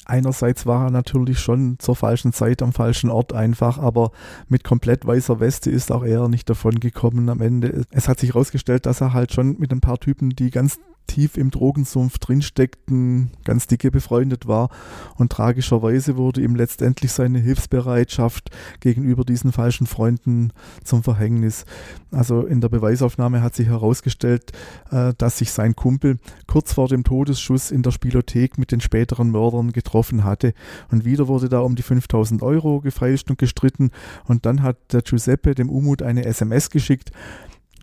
[0.05, 4.11] Einerseits war er natürlich schon zur falschen Zeit am falschen Ort einfach, aber
[4.47, 7.85] mit komplett weißer Weste ist auch er nicht davon gekommen am Ende.
[7.91, 10.79] Es hat sich herausgestellt, dass er halt schon mit ein paar Typen, die ganz
[11.11, 14.69] tief im Drogensumpf drinsteckten, ganz dicke befreundet war.
[15.17, 20.53] Und tragischerweise wurde ihm letztendlich seine Hilfsbereitschaft gegenüber diesen falschen Freunden
[20.85, 21.65] zum Verhängnis.
[22.11, 24.53] Also in der Beweisaufnahme hat sich herausgestellt,
[24.89, 29.31] äh, dass sich sein Kumpel kurz vor dem Todesschuss in der Spielothek mit den späteren
[29.31, 30.53] Mördern getroffen hatte.
[30.91, 33.91] Und wieder wurde da um die 5000 Euro gefeilscht und gestritten.
[34.25, 37.11] Und dann hat der Giuseppe dem Umut eine SMS geschickt,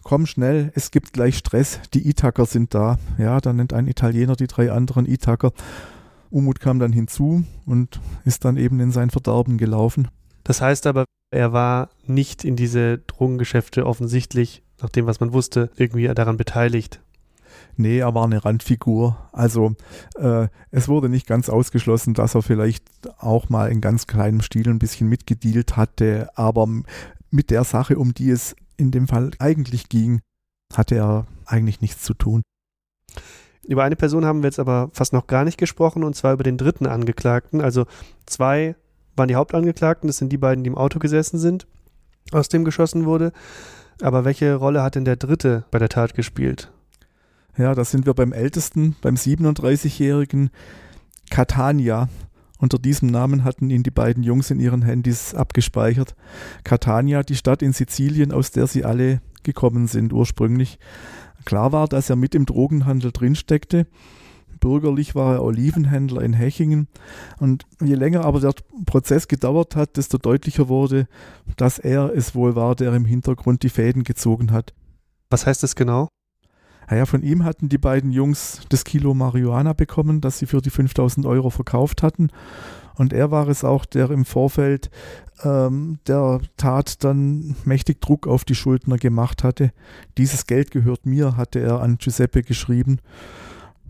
[0.08, 2.98] komm schnell, es gibt gleich Stress, die Itaker sind da.
[3.18, 5.52] Ja, dann nennt ein Italiener die drei anderen Itaker.
[6.30, 10.08] Umut kam dann hinzu und ist dann eben in sein Verderben gelaufen.
[10.44, 15.70] Das heißt aber, er war nicht in diese Drogengeschäfte offensichtlich, nach dem, was man wusste,
[15.76, 17.02] irgendwie daran beteiligt.
[17.76, 19.18] Nee, er war eine Randfigur.
[19.32, 19.74] Also
[20.18, 22.86] äh, es wurde nicht ganz ausgeschlossen, dass er vielleicht
[23.18, 26.66] auch mal in ganz kleinem Stil ein bisschen mitgedealt hatte, aber
[27.30, 30.22] mit der Sache, um die es in dem Fall eigentlich ging,
[30.72, 32.42] hatte er eigentlich nichts zu tun.
[33.66, 36.44] Über eine Person haben wir jetzt aber fast noch gar nicht gesprochen, und zwar über
[36.44, 37.60] den dritten Angeklagten.
[37.60, 37.84] Also
[38.24, 38.76] zwei
[39.14, 41.66] waren die Hauptangeklagten, das sind die beiden, die im Auto gesessen sind,
[42.32, 43.32] aus dem geschossen wurde.
[44.00, 46.72] Aber welche Rolle hat denn der dritte bei der Tat gespielt?
[47.58, 50.50] Ja, da sind wir beim ältesten, beim 37-jährigen
[51.28, 52.08] Catania.
[52.58, 56.16] Unter diesem Namen hatten ihn die beiden Jungs in ihren Handys abgespeichert.
[56.64, 60.78] Catania, die Stadt in Sizilien, aus der sie alle gekommen sind ursprünglich.
[61.44, 63.86] Klar war, dass er mit im Drogenhandel drinsteckte.
[64.60, 66.88] Bürgerlich war er Olivenhändler in Hechingen.
[67.38, 68.54] Und je länger aber der
[68.86, 71.06] Prozess gedauert hat, desto deutlicher wurde,
[71.56, 74.74] dass er es wohl war, der im Hintergrund die Fäden gezogen hat.
[75.30, 76.08] Was heißt das genau?
[76.90, 80.70] Naja, von ihm hatten die beiden Jungs das Kilo Marihuana bekommen, das sie für die
[80.70, 82.30] 5000 Euro verkauft hatten.
[82.94, 84.90] Und er war es auch, der im Vorfeld
[85.44, 89.72] ähm, der Tat dann mächtig Druck auf die Schuldner gemacht hatte.
[90.16, 92.98] Dieses Geld gehört mir, hatte er an Giuseppe geschrieben.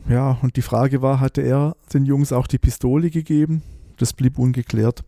[0.08, 3.62] Ja, und die Frage war, hatte er den Jungs auch die Pistole gegeben?
[3.96, 5.04] Das blieb ungeklärt.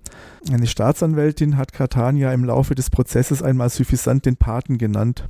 [0.50, 5.28] Eine Staatsanwältin hat Catania im Laufe des Prozesses einmal suffisant den Paten genannt.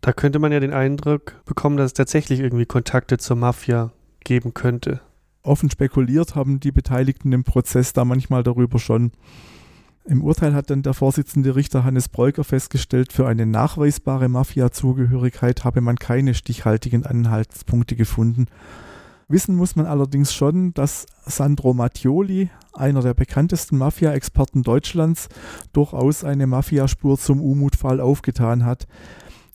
[0.00, 3.90] Da könnte man ja den Eindruck bekommen, dass es tatsächlich irgendwie Kontakte zur Mafia
[4.24, 5.00] geben könnte.
[5.42, 9.12] Offen spekuliert haben die Beteiligten im Prozess da manchmal darüber schon.
[10.04, 15.80] Im Urteil hat dann der Vorsitzende Richter Hannes Breuker festgestellt, für eine nachweisbare Mafia-Zugehörigkeit habe
[15.82, 18.46] man keine stichhaltigen Anhaltspunkte gefunden.
[19.28, 25.28] Wissen muss man allerdings schon, dass Sandro Mattioli, einer der bekanntesten Mafia-Experten Deutschlands,
[25.74, 28.86] durchaus eine Mafiaspur zum Umut-Fall aufgetan hat.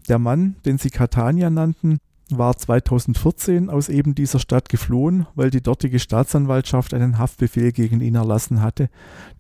[0.10, 5.62] Der Mann, den sie Catania nannten, war 2014 aus eben dieser Stadt geflohen, weil die
[5.62, 8.90] dortige Staatsanwaltschaft einen Haftbefehl gegen ihn erlassen hatte.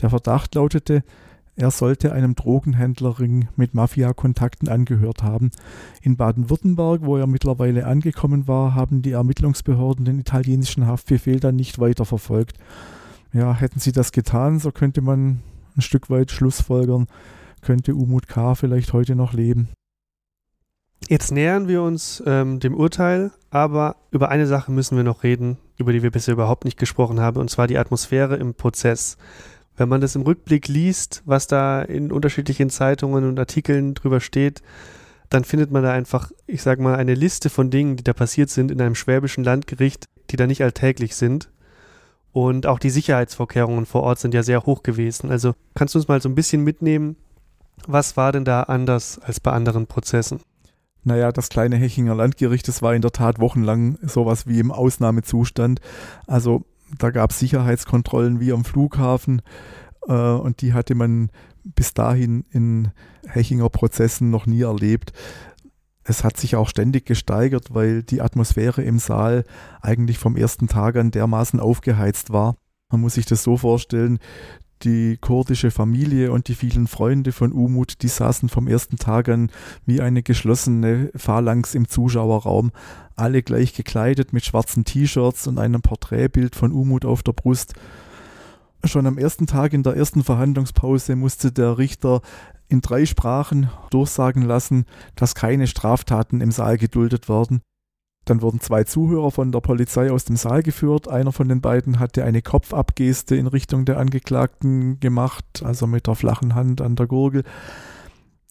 [0.01, 1.03] Der Verdacht lautete,
[1.55, 5.51] er sollte einem Drogenhändlerring mit Mafia-Kontakten angehört haben.
[6.01, 11.77] In Baden-Württemberg, wo er mittlerweile angekommen war, haben die Ermittlungsbehörden den italienischen Haftbefehl dann nicht
[11.77, 12.57] weiterverfolgt.
[13.33, 15.41] Ja, hätten sie das getan, so könnte man
[15.75, 17.07] ein Stück weit schlussfolgern,
[17.61, 18.55] könnte Umut K.
[18.55, 19.69] vielleicht heute noch leben.
[21.09, 25.57] Jetzt nähern wir uns ähm, dem Urteil, aber über eine Sache müssen wir noch reden,
[25.77, 29.17] über die wir bisher überhaupt nicht gesprochen haben, und zwar die Atmosphäre im Prozess.
[29.75, 34.61] Wenn man das im Rückblick liest, was da in unterschiedlichen Zeitungen und Artikeln drüber steht,
[35.29, 38.49] dann findet man da einfach, ich sag mal, eine Liste von Dingen, die da passiert
[38.49, 41.49] sind in einem schwäbischen Landgericht, die da nicht alltäglich sind.
[42.31, 45.31] Und auch die Sicherheitsvorkehrungen vor Ort sind ja sehr hoch gewesen.
[45.31, 47.15] Also kannst du uns mal so ein bisschen mitnehmen,
[47.87, 50.39] was war denn da anders als bei anderen Prozessen?
[51.03, 55.81] Naja, das kleine Hechinger Landgericht, das war in der Tat wochenlang sowas wie im Ausnahmezustand.
[56.27, 56.65] Also
[56.97, 59.41] da gab es Sicherheitskontrollen wie am Flughafen
[60.07, 61.29] äh, und die hatte man
[61.63, 62.91] bis dahin in
[63.27, 65.13] Hechinger Prozessen noch nie erlebt.
[66.03, 69.45] Es hat sich auch ständig gesteigert, weil die Atmosphäre im Saal
[69.81, 72.55] eigentlich vom ersten Tag an dermaßen aufgeheizt war.
[72.91, 74.19] Man muss sich das so vorstellen,
[74.83, 79.49] die kurdische Familie und die vielen Freunde von Umut, die saßen vom ersten Tag an
[79.85, 82.71] wie eine geschlossene Phalanx im Zuschauerraum,
[83.15, 87.73] alle gleich gekleidet mit schwarzen T-Shirts und einem Porträtbild von Umut auf der Brust.
[88.83, 92.21] Schon am ersten Tag in der ersten Verhandlungspause musste der Richter
[92.67, 97.61] in drei Sprachen durchsagen lassen, dass keine Straftaten im Saal geduldet werden.
[98.25, 101.07] Dann wurden zwei Zuhörer von der Polizei aus dem Saal geführt.
[101.09, 106.15] Einer von den beiden hatte eine Kopfabgeste in Richtung der Angeklagten gemacht, also mit der
[106.15, 107.43] flachen Hand an der Gurgel.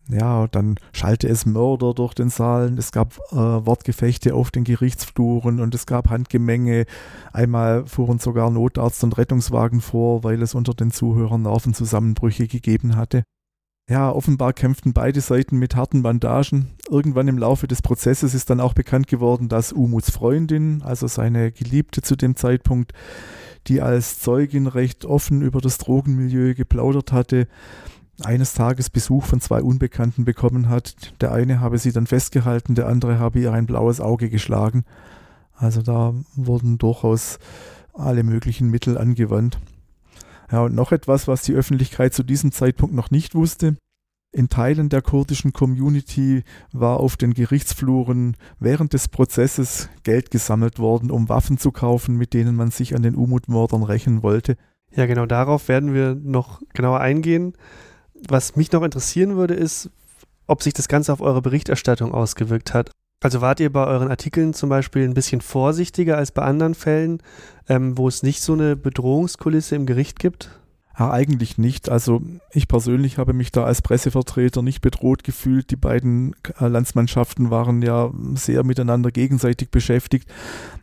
[0.09, 2.77] Ja, dann schallte es Mörder durch den Saal.
[2.77, 6.85] Es gab äh, Wortgefechte auf den Gerichtsfluren und es gab Handgemenge.
[7.33, 13.23] Einmal fuhren sogar Notarzt und Rettungswagen vor, weil es unter den Zuhörern Nervenzusammenbrüche gegeben hatte.
[13.89, 16.71] Ja, offenbar kämpften beide Seiten mit harten Bandagen.
[16.89, 21.51] Irgendwann im Laufe des Prozesses ist dann auch bekannt geworden, dass Umuts Freundin, also seine
[21.51, 22.93] Geliebte zu dem Zeitpunkt,
[23.67, 27.49] die als Zeugin recht offen über das Drogenmilieu geplaudert hatte,
[28.23, 31.15] eines Tages Besuch von zwei Unbekannten bekommen hat.
[31.21, 34.85] Der eine habe sie dann festgehalten, der andere habe ihr ein blaues Auge geschlagen.
[35.55, 37.39] Also da wurden durchaus
[37.95, 39.59] alle möglichen Mittel angewandt.
[40.53, 43.77] Ja, und noch etwas, was die Öffentlichkeit zu diesem Zeitpunkt noch nicht wusste.
[44.35, 51.11] In Teilen der kurdischen Community war auf den Gerichtsfluren während des Prozesses Geld gesammelt worden,
[51.11, 54.57] um Waffen zu kaufen, mit denen man sich an den Umut-Mordern rächen wollte.
[54.95, 57.55] Ja, genau darauf werden wir noch genauer eingehen.
[58.29, 59.91] Was mich noch interessieren würde, ist,
[60.47, 62.91] ob sich das Ganze auf eure Berichterstattung ausgewirkt hat.
[63.23, 67.23] Also wart ihr bei euren Artikeln zum Beispiel ein bisschen vorsichtiger als bei anderen Fällen,
[67.69, 70.51] ähm, wo es nicht so eine Bedrohungskulisse im Gericht gibt?
[70.99, 71.89] Ja, eigentlich nicht.
[71.89, 75.71] Also ich persönlich habe mich da als Pressevertreter nicht bedroht gefühlt.
[75.71, 80.31] Die beiden äh, Landsmannschaften waren ja sehr miteinander gegenseitig beschäftigt.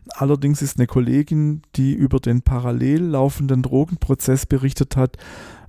[0.08, 5.16] Allerdings ist eine Kollegin, die über den parallel laufenden Drogenprozess berichtet hat,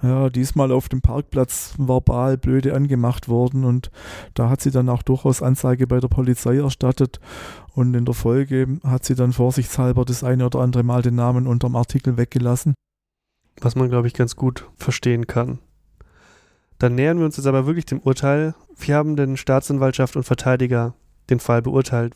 [0.01, 3.91] ja, diesmal auf dem Parkplatz verbal blöde angemacht worden und
[4.33, 7.19] da hat sie dann auch durchaus Anzeige bei der Polizei erstattet
[7.75, 11.45] und in der Folge hat sie dann vorsichtshalber das eine oder andere Mal den Namen
[11.45, 12.73] unterm Artikel weggelassen.
[13.61, 15.59] Was man, glaube ich, ganz gut verstehen kann.
[16.79, 18.55] Dann nähern wir uns jetzt aber wirklich dem Urteil.
[18.75, 20.95] Wie haben denn Staatsanwaltschaft und Verteidiger
[21.29, 22.15] den Fall beurteilt?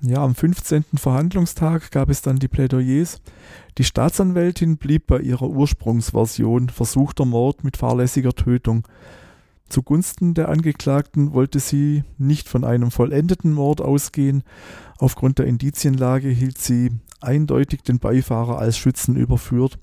[0.00, 0.84] Ja, am 15.
[0.94, 3.20] Verhandlungstag gab es dann die Plädoyers.
[3.78, 8.86] Die Staatsanwältin blieb bei ihrer Ursprungsversion versuchter Mord mit fahrlässiger Tötung.
[9.68, 14.44] Zugunsten der Angeklagten wollte sie nicht von einem vollendeten Mord ausgehen.
[14.98, 19.78] Aufgrund der Indizienlage hielt sie eindeutig den Beifahrer als Schützen überführt.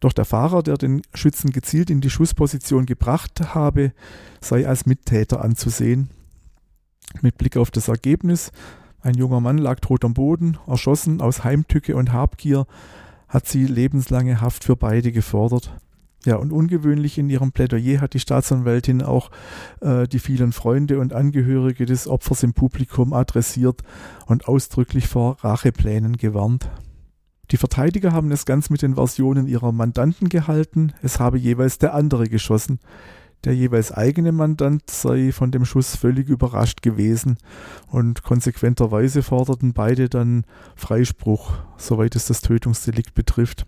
[0.00, 3.92] Doch der Fahrer, der den Schützen gezielt in die Schussposition gebracht habe,
[4.40, 6.10] sei als Mittäter anzusehen.
[7.20, 8.52] Mit Blick auf das Ergebnis
[9.00, 12.66] ein junger Mann lag tot am Boden, erschossen aus Heimtücke und Habgier,
[13.28, 15.72] hat sie lebenslange Haft für beide gefordert.
[16.24, 19.30] Ja, und ungewöhnlich in ihrem Plädoyer hat die Staatsanwältin auch
[19.80, 23.82] äh, die vielen Freunde und Angehörige des Opfers im Publikum adressiert
[24.26, 26.68] und ausdrücklich vor Racheplänen gewarnt.
[27.50, 31.94] Die Verteidiger haben es ganz mit den Versionen ihrer Mandanten gehalten, es habe jeweils der
[31.94, 32.78] andere geschossen.
[33.44, 37.38] Der jeweils eigene Mandant sei von dem Schuss völlig überrascht gewesen
[37.86, 43.64] und konsequenterweise forderten beide dann Freispruch, soweit es das Tötungsdelikt betrifft.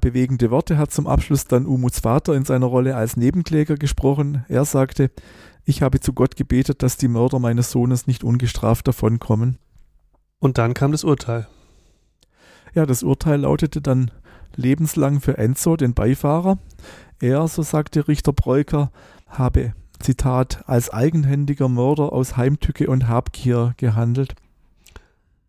[0.00, 4.44] Bewegende Worte hat zum Abschluss dann Umuts Vater in seiner Rolle als Nebenkläger gesprochen.
[4.48, 5.10] Er sagte,
[5.64, 9.58] ich habe zu Gott gebetet, dass die Mörder meines Sohnes nicht ungestraft davonkommen.
[10.40, 11.46] Und dann kam das Urteil.
[12.76, 14.10] Ja, das Urteil lautete dann
[14.54, 16.58] lebenslang für Enzo, den Beifahrer.
[17.20, 18.92] Er, so sagte Richter Breuker,
[19.28, 24.34] habe, Zitat, als eigenhändiger Mörder aus Heimtücke und Habgier gehandelt.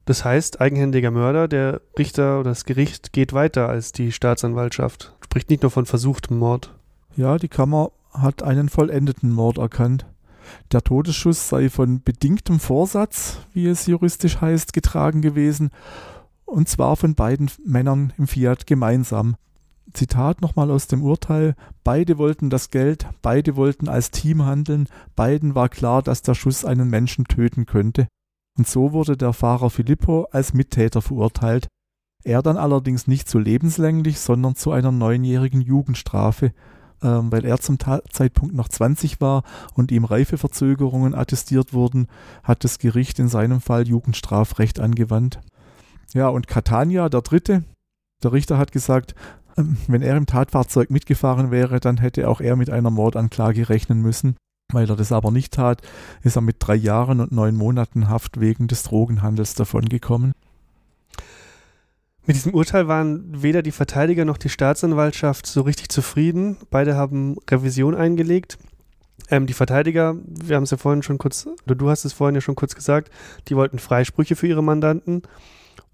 [0.05, 5.13] Das heißt, eigenhändiger Mörder, der Richter oder das Gericht geht weiter als die Staatsanwaltschaft.
[5.21, 6.73] Spricht nicht nur von versuchtem Mord.
[7.17, 10.05] Ja, die Kammer hat einen vollendeten Mord erkannt.
[10.71, 15.71] Der Todesschuss sei von bedingtem Vorsatz, wie es juristisch heißt, getragen gewesen
[16.47, 19.35] und zwar von beiden Männern im Fiat gemeinsam.
[19.93, 25.55] Zitat nochmal aus dem Urteil, beide wollten das Geld, beide wollten als Team handeln, beiden
[25.55, 28.07] war klar, dass der Schuss einen Menschen töten könnte.
[28.57, 31.67] Und so wurde der Fahrer Filippo als Mittäter verurteilt.
[32.23, 36.53] Er dann allerdings nicht zu lebenslänglich, sondern zu einer neunjährigen Jugendstrafe,
[37.01, 39.43] ähm, weil er zum Zeitpunkt noch 20 war
[39.75, 42.07] und ihm Reifeverzögerungen attestiert wurden,
[42.43, 45.39] hat das Gericht in seinem Fall Jugendstrafrecht angewandt.
[46.13, 47.63] Ja, und Catania, der Dritte,
[48.23, 49.15] der Richter hat gesagt,
[49.57, 54.01] ähm, wenn er im Tatfahrzeug mitgefahren wäre, dann hätte auch er mit einer Mordanklage rechnen
[54.01, 54.35] müssen.
[54.71, 55.81] Weil er das aber nicht tat,
[56.23, 60.33] ist er mit drei Jahren und neun Monaten Haft wegen des Drogenhandels davongekommen.
[62.25, 66.57] Mit diesem Urteil waren weder die Verteidiger noch die Staatsanwaltschaft so richtig zufrieden.
[66.69, 68.57] Beide haben Revision eingelegt.
[69.29, 72.41] Ähm, die Verteidiger, wir haben es ja vorhin schon kurz, du hast es vorhin ja
[72.41, 73.09] schon kurz gesagt,
[73.47, 75.21] die wollten Freisprüche für ihre Mandanten.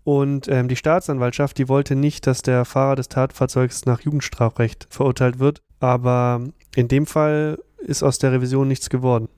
[0.04, 5.40] Und ähm, die Staatsanwaltschaft, die wollte nicht, dass der Fahrer des Tatfahrzeugs nach Jugendstrafrecht verurteilt
[5.40, 5.62] wird.
[5.80, 6.42] Aber
[6.76, 9.30] in dem Fall ist aus der Revision nichts geworden.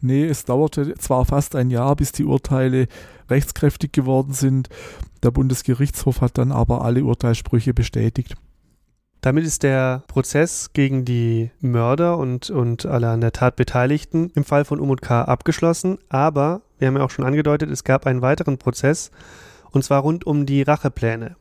[0.00, 2.88] Nee, es dauerte zwar fast ein Jahr, bis die Urteile
[3.30, 4.68] rechtskräftig geworden sind.
[5.22, 8.34] Der Bundesgerichtshof hat dann aber alle Urteilssprüche bestätigt.
[9.20, 14.42] Damit ist der Prozess gegen die Mörder und, und alle an der Tat Beteiligten im
[14.42, 15.22] Fall von Umut K.
[15.22, 15.98] abgeschlossen.
[16.08, 19.12] Aber, wir haben ja auch schon angedeutet, es gab einen weiteren Prozess,
[19.72, 21.36] und zwar rund um die Rachepläne.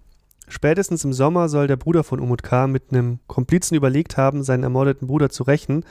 [0.48, 2.68] Spätestens im Sommer soll der Bruder von Umut K.
[2.68, 5.86] mit einem Komplizen überlegt haben, seinen ermordeten Bruder zu rächen.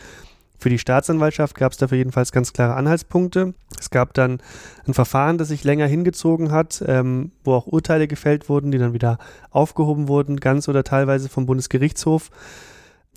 [0.59, 3.55] Für die Staatsanwaltschaft gab es dafür jedenfalls ganz klare Anhaltspunkte.
[3.79, 4.43] Es gab dann
[4.87, 8.93] ein Verfahren, das sich länger hingezogen hat, ähm, wo auch Urteile gefällt wurden, die dann
[8.93, 9.17] wieder
[9.51, 12.31] aufgehoben wurden, ganz oder teilweise vom Bundesgerichtshof.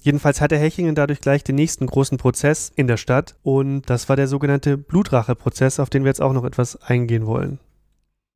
[0.01, 4.15] Jedenfalls hatte Hechingen dadurch gleich den nächsten großen Prozess in der Stadt und das war
[4.15, 7.59] der sogenannte Blutrache-Prozess, auf den wir jetzt auch noch etwas eingehen wollen.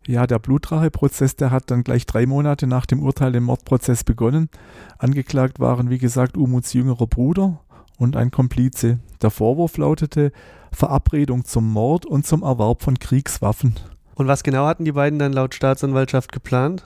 [0.08, 4.50] Ja, der Blutrache-Prozess, der hat dann gleich drei Monate nach dem Urteil im Mordprozess begonnen.
[4.98, 7.60] Angeklagt waren, wie gesagt, Umuts jüngerer Bruder
[7.98, 9.00] und ein Komplize.
[9.22, 10.32] Der Vorwurf lautete
[10.72, 13.76] Verabredung zum Mord und zum Erwerb von Kriegswaffen.
[14.16, 16.86] Und was genau hatten die beiden dann laut Staatsanwaltschaft geplant?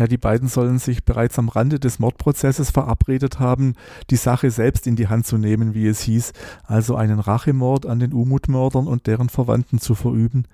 [0.00, 3.74] Ja, die beiden sollen sich bereits am Rande des Mordprozesses verabredet haben,
[4.08, 6.32] die Sache selbst in die Hand zu nehmen, wie es hieß,
[6.64, 10.46] also einen Rachemord an den Umut-Mördern und deren Verwandten zu verüben.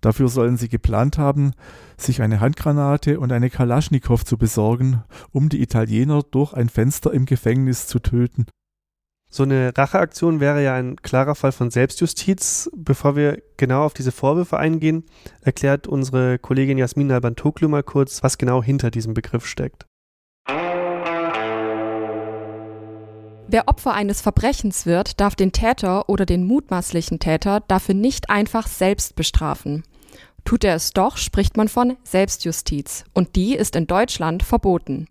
[0.00, 1.52] Dafür sollen sie geplant haben,
[1.96, 7.24] sich eine Handgranate und eine Kalaschnikow zu besorgen, um die Italiener durch ein Fenster im
[7.24, 8.46] Gefängnis zu töten.
[9.30, 12.70] So eine Racheaktion wäre ja ein klarer Fall von Selbstjustiz.
[12.74, 15.04] Bevor wir genau auf diese Vorwürfe eingehen,
[15.42, 19.84] erklärt unsere Kollegin Jasmin Albantoglu mal kurz, was genau hinter diesem Begriff steckt.
[23.50, 28.66] Wer Opfer eines Verbrechens wird, darf den Täter oder den mutmaßlichen Täter dafür nicht einfach
[28.66, 29.84] selbst bestrafen.
[30.44, 35.06] Tut er es doch, spricht man von Selbstjustiz, und die ist in Deutschland verboten.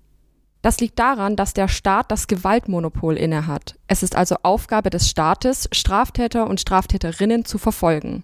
[0.62, 3.76] Das liegt daran, dass der Staat das Gewaltmonopol innehat.
[3.88, 8.24] Es ist also Aufgabe des Staates, Straftäter und Straftäterinnen zu verfolgen.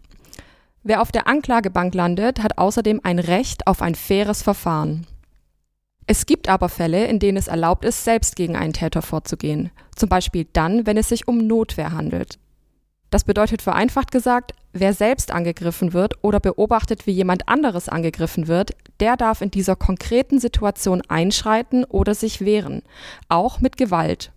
[0.84, 5.08] Wer auf der Anklagebank landet, hat außerdem ein Recht auf ein faires Verfahren.
[6.06, 10.10] Es gibt aber Fälle, in denen es erlaubt ist, selbst gegen einen Täter vorzugehen, zum
[10.10, 12.39] Beispiel dann, wenn es sich um Notwehr handelt.
[13.14, 18.72] Das bedeutet vereinfacht gesagt, wer selbst angegriffen wird oder beobachtet, wie jemand anderes angegriffen wird,
[18.99, 22.82] der darf in dieser konkreten Situation einschreiten oder sich wehren,
[23.30, 24.32] auch mit Gewalt.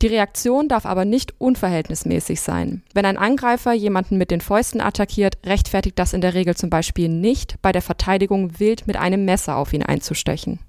[0.00, 2.82] Die Reaktion darf aber nicht unverhältnismäßig sein.
[2.94, 7.10] Wenn ein Angreifer jemanden mit den Fäusten attackiert, rechtfertigt das in der Regel zum Beispiel
[7.10, 10.60] nicht, bei der Verteidigung wild mit einem Messer auf ihn einzustechen.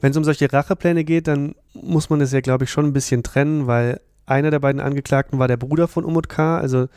[0.00, 2.92] Wenn es um solche Rachepläne geht, dann muss man es ja, glaube ich, schon ein
[2.92, 6.88] bisschen trennen, weil einer der beiden Angeklagten war der Bruder von Umut K., also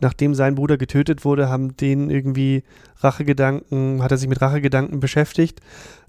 [0.00, 2.64] nachdem sein Bruder getötet wurde, haben den irgendwie
[2.96, 5.60] Rachegedanken, hat er sich mit Rachegedanken beschäftigt.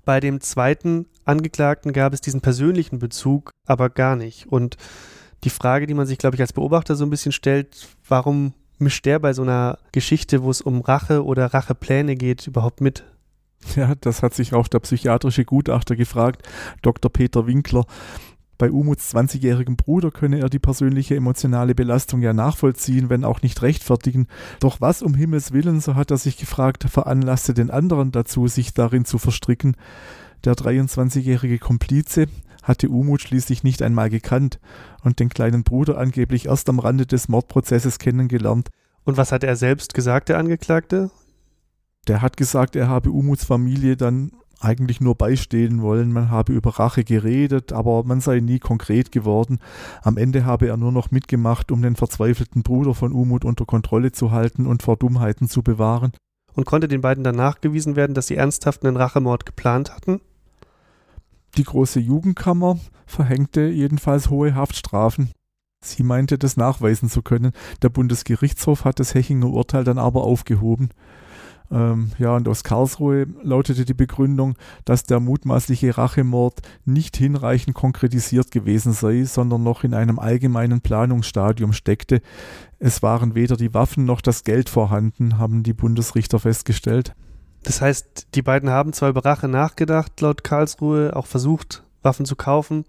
[0.06, 4.48] Bei dem zweiten Angeklagten gab es diesen persönlichen Bezug aber gar nicht.
[4.48, 4.78] Und
[5.44, 9.06] die Frage, die man sich, glaube ich, als Beobachter so ein bisschen stellt, warum mischt
[9.06, 13.04] der bei so einer Geschichte, wo es um Rache oder Rachepläne geht, überhaupt mit?
[13.76, 16.48] Ja, das hat sich auch der psychiatrische Gutachter gefragt,
[16.82, 17.12] Dr.
[17.12, 17.86] Peter Winkler.
[18.58, 23.64] Bei Umuts 20-jährigem Bruder könne er die persönliche emotionale Belastung ja nachvollziehen, wenn auch nicht
[23.64, 24.28] rechtfertigen.
[24.60, 28.76] Doch was um Himmels Willen, so hat er sich gefragt, veranlasste den anderen dazu, sich
[28.76, 29.76] darin zu verstricken.
[30.44, 32.28] Der 23-jährige Komplize
[32.62, 34.60] hatte Umut schließlich nicht einmal gekannt
[35.04, 38.70] und den kleinen Bruder angeblich erst am Rande des Mordprozesses kennengelernt.
[39.04, 41.10] Und was hat er selbst gesagt, der Angeklagte?
[42.08, 46.12] Der hat gesagt, er habe Umuts Familie dann eigentlich nur beistehen wollen.
[46.12, 49.60] Man habe über Rache geredet, aber man sei nie konkret geworden.
[50.04, 54.12] Am Ende habe er nur noch mitgemacht, um den verzweifelten Bruder von Umut unter Kontrolle
[54.12, 56.12] zu halten und vor Dummheiten zu bewahren.
[56.54, 60.22] Und konnte den beiden dann nachgewiesen werden, dass sie ernsthaft einen Rachemord geplant hatten?
[61.58, 65.32] Die große Jugendkammer verhängte jedenfalls hohe Haftstrafen.
[65.84, 67.54] Sie meinte, das nachweisen zu können.
[67.82, 70.90] Der Bundesgerichtshof hat das Hechinger Urteil dann aber aufgehoben.
[71.72, 78.52] Ähm, ja, und aus Karlsruhe lautete die Begründung, dass der mutmaßliche Rachemord nicht hinreichend konkretisiert
[78.52, 82.22] gewesen sei, sondern noch in einem allgemeinen Planungsstadium steckte.
[82.80, 87.16] Es waren weder die Waffen noch das Geld vorhanden, haben die Bundesrichter festgestellt.
[87.64, 92.36] Das heißt, die beiden haben zwar über Rache nachgedacht, laut Karlsruhe, auch versucht, Waffen zu
[92.36, 92.86] kaufen,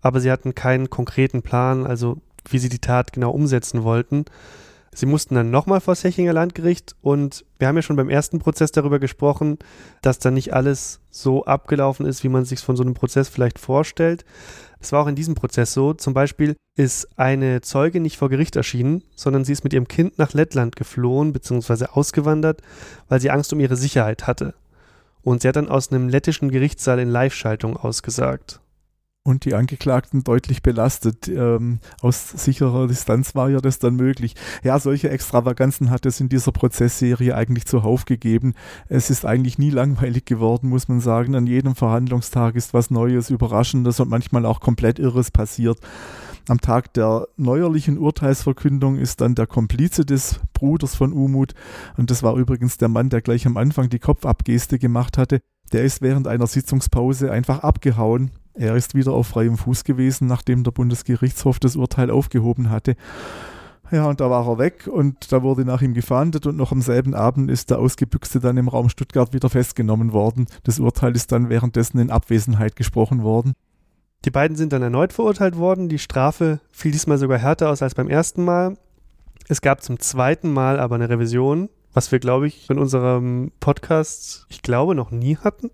[0.00, 2.18] aber sie hatten keinen konkreten Plan, also
[2.48, 4.24] wie sie die Tat genau umsetzen wollten.
[4.96, 8.38] Sie mussten dann nochmal vor das Hechinger Landgericht und wir haben ja schon beim ersten
[8.38, 9.58] Prozess darüber gesprochen,
[10.00, 13.58] dass da nicht alles so abgelaufen ist, wie man sich von so einem Prozess vielleicht
[13.58, 14.24] vorstellt.
[14.80, 15.92] Es war auch in diesem Prozess so.
[15.92, 20.16] Zum Beispiel ist eine Zeuge nicht vor Gericht erschienen, sondern sie ist mit ihrem Kind
[20.16, 21.88] nach Lettland geflohen bzw.
[21.92, 22.62] ausgewandert,
[23.10, 24.54] weil sie Angst um ihre Sicherheit hatte.
[25.20, 28.60] Und sie hat dann aus einem lettischen Gerichtssaal in Live-Schaltung ausgesagt
[29.26, 31.28] und die Angeklagten deutlich belastet.
[31.28, 34.34] Ähm, aus sicherer Distanz war ja das dann möglich.
[34.62, 38.54] Ja, solche Extravaganzen hat es in dieser Prozessserie eigentlich zuhauf gegeben.
[38.88, 41.34] Es ist eigentlich nie langweilig geworden, muss man sagen.
[41.34, 45.78] An jedem Verhandlungstag ist was Neues, Überraschendes und manchmal auch komplett Irres passiert.
[46.48, 51.54] Am Tag der neuerlichen Urteilsverkündung ist dann der Komplize des Bruders von Umut,
[51.96, 55.40] und das war übrigens der Mann, der gleich am Anfang die Kopfabgeste gemacht hatte,
[55.72, 60.64] der ist während einer Sitzungspause einfach abgehauen er ist wieder auf freiem Fuß gewesen, nachdem
[60.64, 62.96] der Bundesgerichtshof das Urteil aufgehoben hatte.
[63.90, 66.82] Ja, und da war er weg und da wurde nach ihm gefahndet und noch am
[66.82, 70.46] selben Abend ist der Ausgebüchste dann im Raum Stuttgart wieder festgenommen worden.
[70.64, 73.52] Das Urteil ist dann währenddessen in Abwesenheit gesprochen worden.
[74.24, 75.88] Die beiden sind dann erneut verurteilt worden.
[75.88, 78.76] Die Strafe fiel diesmal sogar härter aus als beim ersten Mal.
[79.46, 84.46] Es gab zum zweiten Mal aber eine Revision, was wir, glaube ich, in unserem Podcast,
[84.48, 85.70] ich glaube, noch nie hatten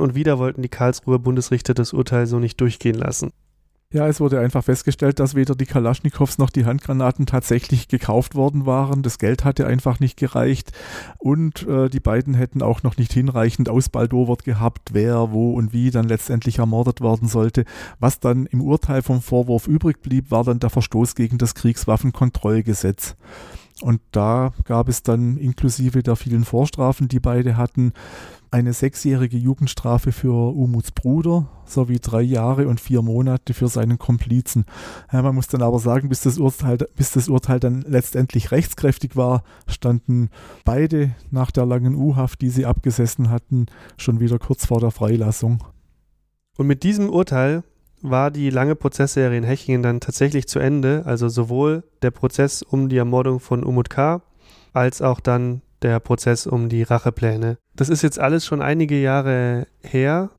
[0.00, 3.32] und wieder wollten die Karlsruher Bundesrichter das Urteil so nicht durchgehen lassen.
[3.92, 8.66] Ja, es wurde einfach festgestellt, dass weder die Kalaschnikows noch die Handgranaten tatsächlich gekauft worden
[8.66, 9.04] waren.
[9.04, 10.72] Das Geld hatte einfach nicht gereicht
[11.18, 15.92] und äh, die beiden hätten auch noch nicht hinreichend ausbaldowert gehabt, wer, wo und wie
[15.92, 17.64] dann letztendlich ermordet werden sollte.
[18.00, 23.14] Was dann im Urteil vom Vorwurf übrig blieb, war dann der Verstoß gegen das Kriegswaffenkontrollgesetz.
[23.82, 27.92] Und da gab es dann inklusive der vielen Vorstrafen, die beide hatten,
[28.50, 34.64] eine sechsjährige Jugendstrafe für Umuts Bruder sowie drei Jahre und vier Monate für seinen Komplizen.
[35.12, 39.14] Ja, man muss dann aber sagen, bis das, Urteil, bis das Urteil dann letztendlich rechtskräftig
[39.14, 40.30] war, standen
[40.64, 43.66] beide nach der langen U-Haft, die sie abgesessen hatten,
[43.98, 45.62] schon wieder kurz vor der Freilassung.
[46.56, 47.62] Und mit diesem Urteil
[48.02, 51.02] war die lange Prozessserie in Hechingen dann tatsächlich zu Ende.
[51.06, 54.22] Also sowohl der Prozess um die Ermordung von Umut K.
[54.72, 57.58] als auch dann der Prozess um die Rachepläne.
[57.74, 60.30] Das ist jetzt alles schon einige Jahre her.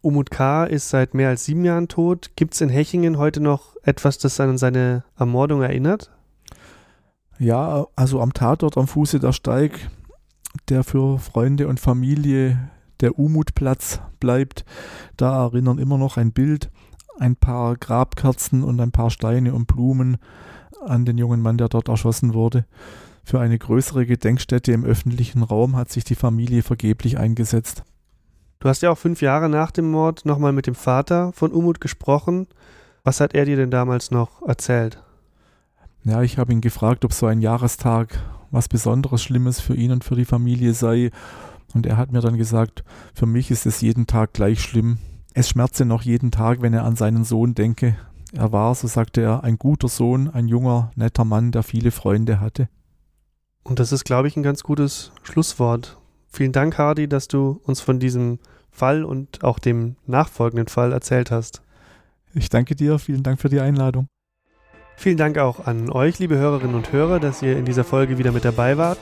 [0.00, 0.64] Umut K.
[0.64, 2.30] ist seit mehr als sieben Jahren tot.
[2.36, 6.10] Gibt es in Hechingen heute noch etwas, das an seine Ermordung erinnert?
[7.38, 9.90] Ja, also am Tatort am Fuße der Steig,
[10.68, 14.64] der für Freunde und Familie der Umutplatz bleibt,
[15.16, 16.70] da erinnern immer noch ein Bild
[17.18, 20.18] ein paar Grabkerzen und ein paar Steine und Blumen
[20.84, 22.64] an den jungen Mann, der dort erschossen wurde.
[23.24, 27.82] Für eine größere Gedenkstätte im öffentlichen Raum hat sich die Familie vergeblich eingesetzt.
[28.60, 31.80] Du hast ja auch fünf Jahre nach dem Mord nochmal mit dem Vater von Umut
[31.80, 32.46] gesprochen.
[33.04, 35.02] Was hat er dir denn damals noch erzählt?
[36.04, 40.04] Ja, ich habe ihn gefragt, ob so ein Jahrestag was Besonderes Schlimmes für ihn und
[40.04, 41.10] für die Familie sei.
[41.74, 44.98] Und er hat mir dann gesagt, für mich ist es jeden Tag gleich schlimm.
[45.38, 47.94] Es schmerze noch jeden Tag, wenn er an seinen Sohn denke.
[48.32, 52.40] Er war, so sagte er, ein guter Sohn, ein junger, netter Mann, der viele Freunde
[52.40, 52.70] hatte.
[53.62, 55.98] Und das ist, glaube ich, ein ganz gutes Schlusswort.
[56.26, 58.38] Vielen Dank, Hardy, dass du uns von diesem
[58.70, 61.60] Fall und auch dem nachfolgenden Fall erzählt hast.
[62.32, 64.08] Ich danke dir, vielen Dank für die Einladung.
[64.96, 68.32] Vielen Dank auch an euch, liebe Hörerinnen und Hörer, dass ihr in dieser Folge wieder
[68.32, 69.00] mit dabei wart.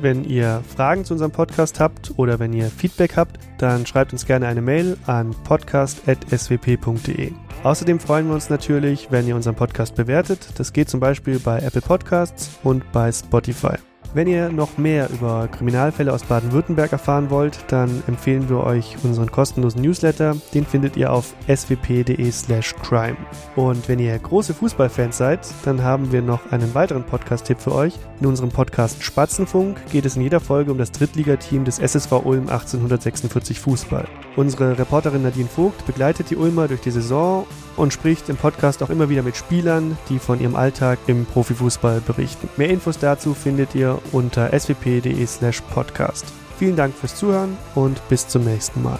[0.00, 4.26] Wenn ihr Fragen zu unserem Podcast habt oder wenn ihr Feedback habt, dann schreibt uns
[4.26, 7.32] gerne eine Mail an podcast.swp.de.
[7.62, 10.48] Außerdem freuen wir uns natürlich, wenn ihr unseren Podcast bewertet.
[10.56, 13.76] Das geht zum Beispiel bei Apple Podcasts und bei Spotify.
[14.16, 19.30] Wenn ihr noch mehr über Kriminalfälle aus Baden-Württemberg erfahren wollt, dann empfehlen wir euch unseren
[19.30, 20.34] kostenlosen Newsletter.
[20.54, 23.18] Den findet ihr auf swp.de/crime.
[23.56, 27.92] Und wenn ihr große Fußballfans seid, dann haben wir noch einen weiteren Podcast-Tipp für euch.
[28.22, 32.48] In unserem Podcast Spatzenfunk geht es in jeder Folge um das Drittligateam des SSV Ulm
[32.48, 34.06] 1846 Fußball.
[34.36, 38.90] Unsere Reporterin Nadine Vogt begleitet die Ulmer durch die Saison und spricht im Podcast auch
[38.90, 42.48] immer wieder mit Spielern, die von ihrem Alltag im Profifußball berichten.
[42.58, 46.26] Mehr Infos dazu findet ihr unter swp.de/slash podcast.
[46.58, 48.98] Vielen Dank fürs Zuhören und bis zum nächsten Mal.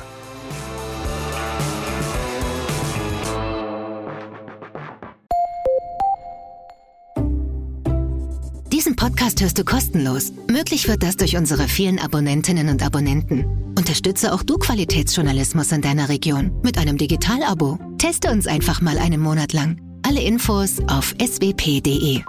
[8.72, 10.32] Diesen Podcast hörst du kostenlos.
[10.49, 13.74] Möglich wird das durch unsere vielen Abonnentinnen und Abonnenten.
[13.87, 17.78] Unterstütze auch du Qualitätsjournalismus in deiner Region mit einem Digital-Abo.
[17.99, 19.80] Teste uns einfach mal einen Monat lang.
[20.03, 22.20] Alle Infos auf swp.de.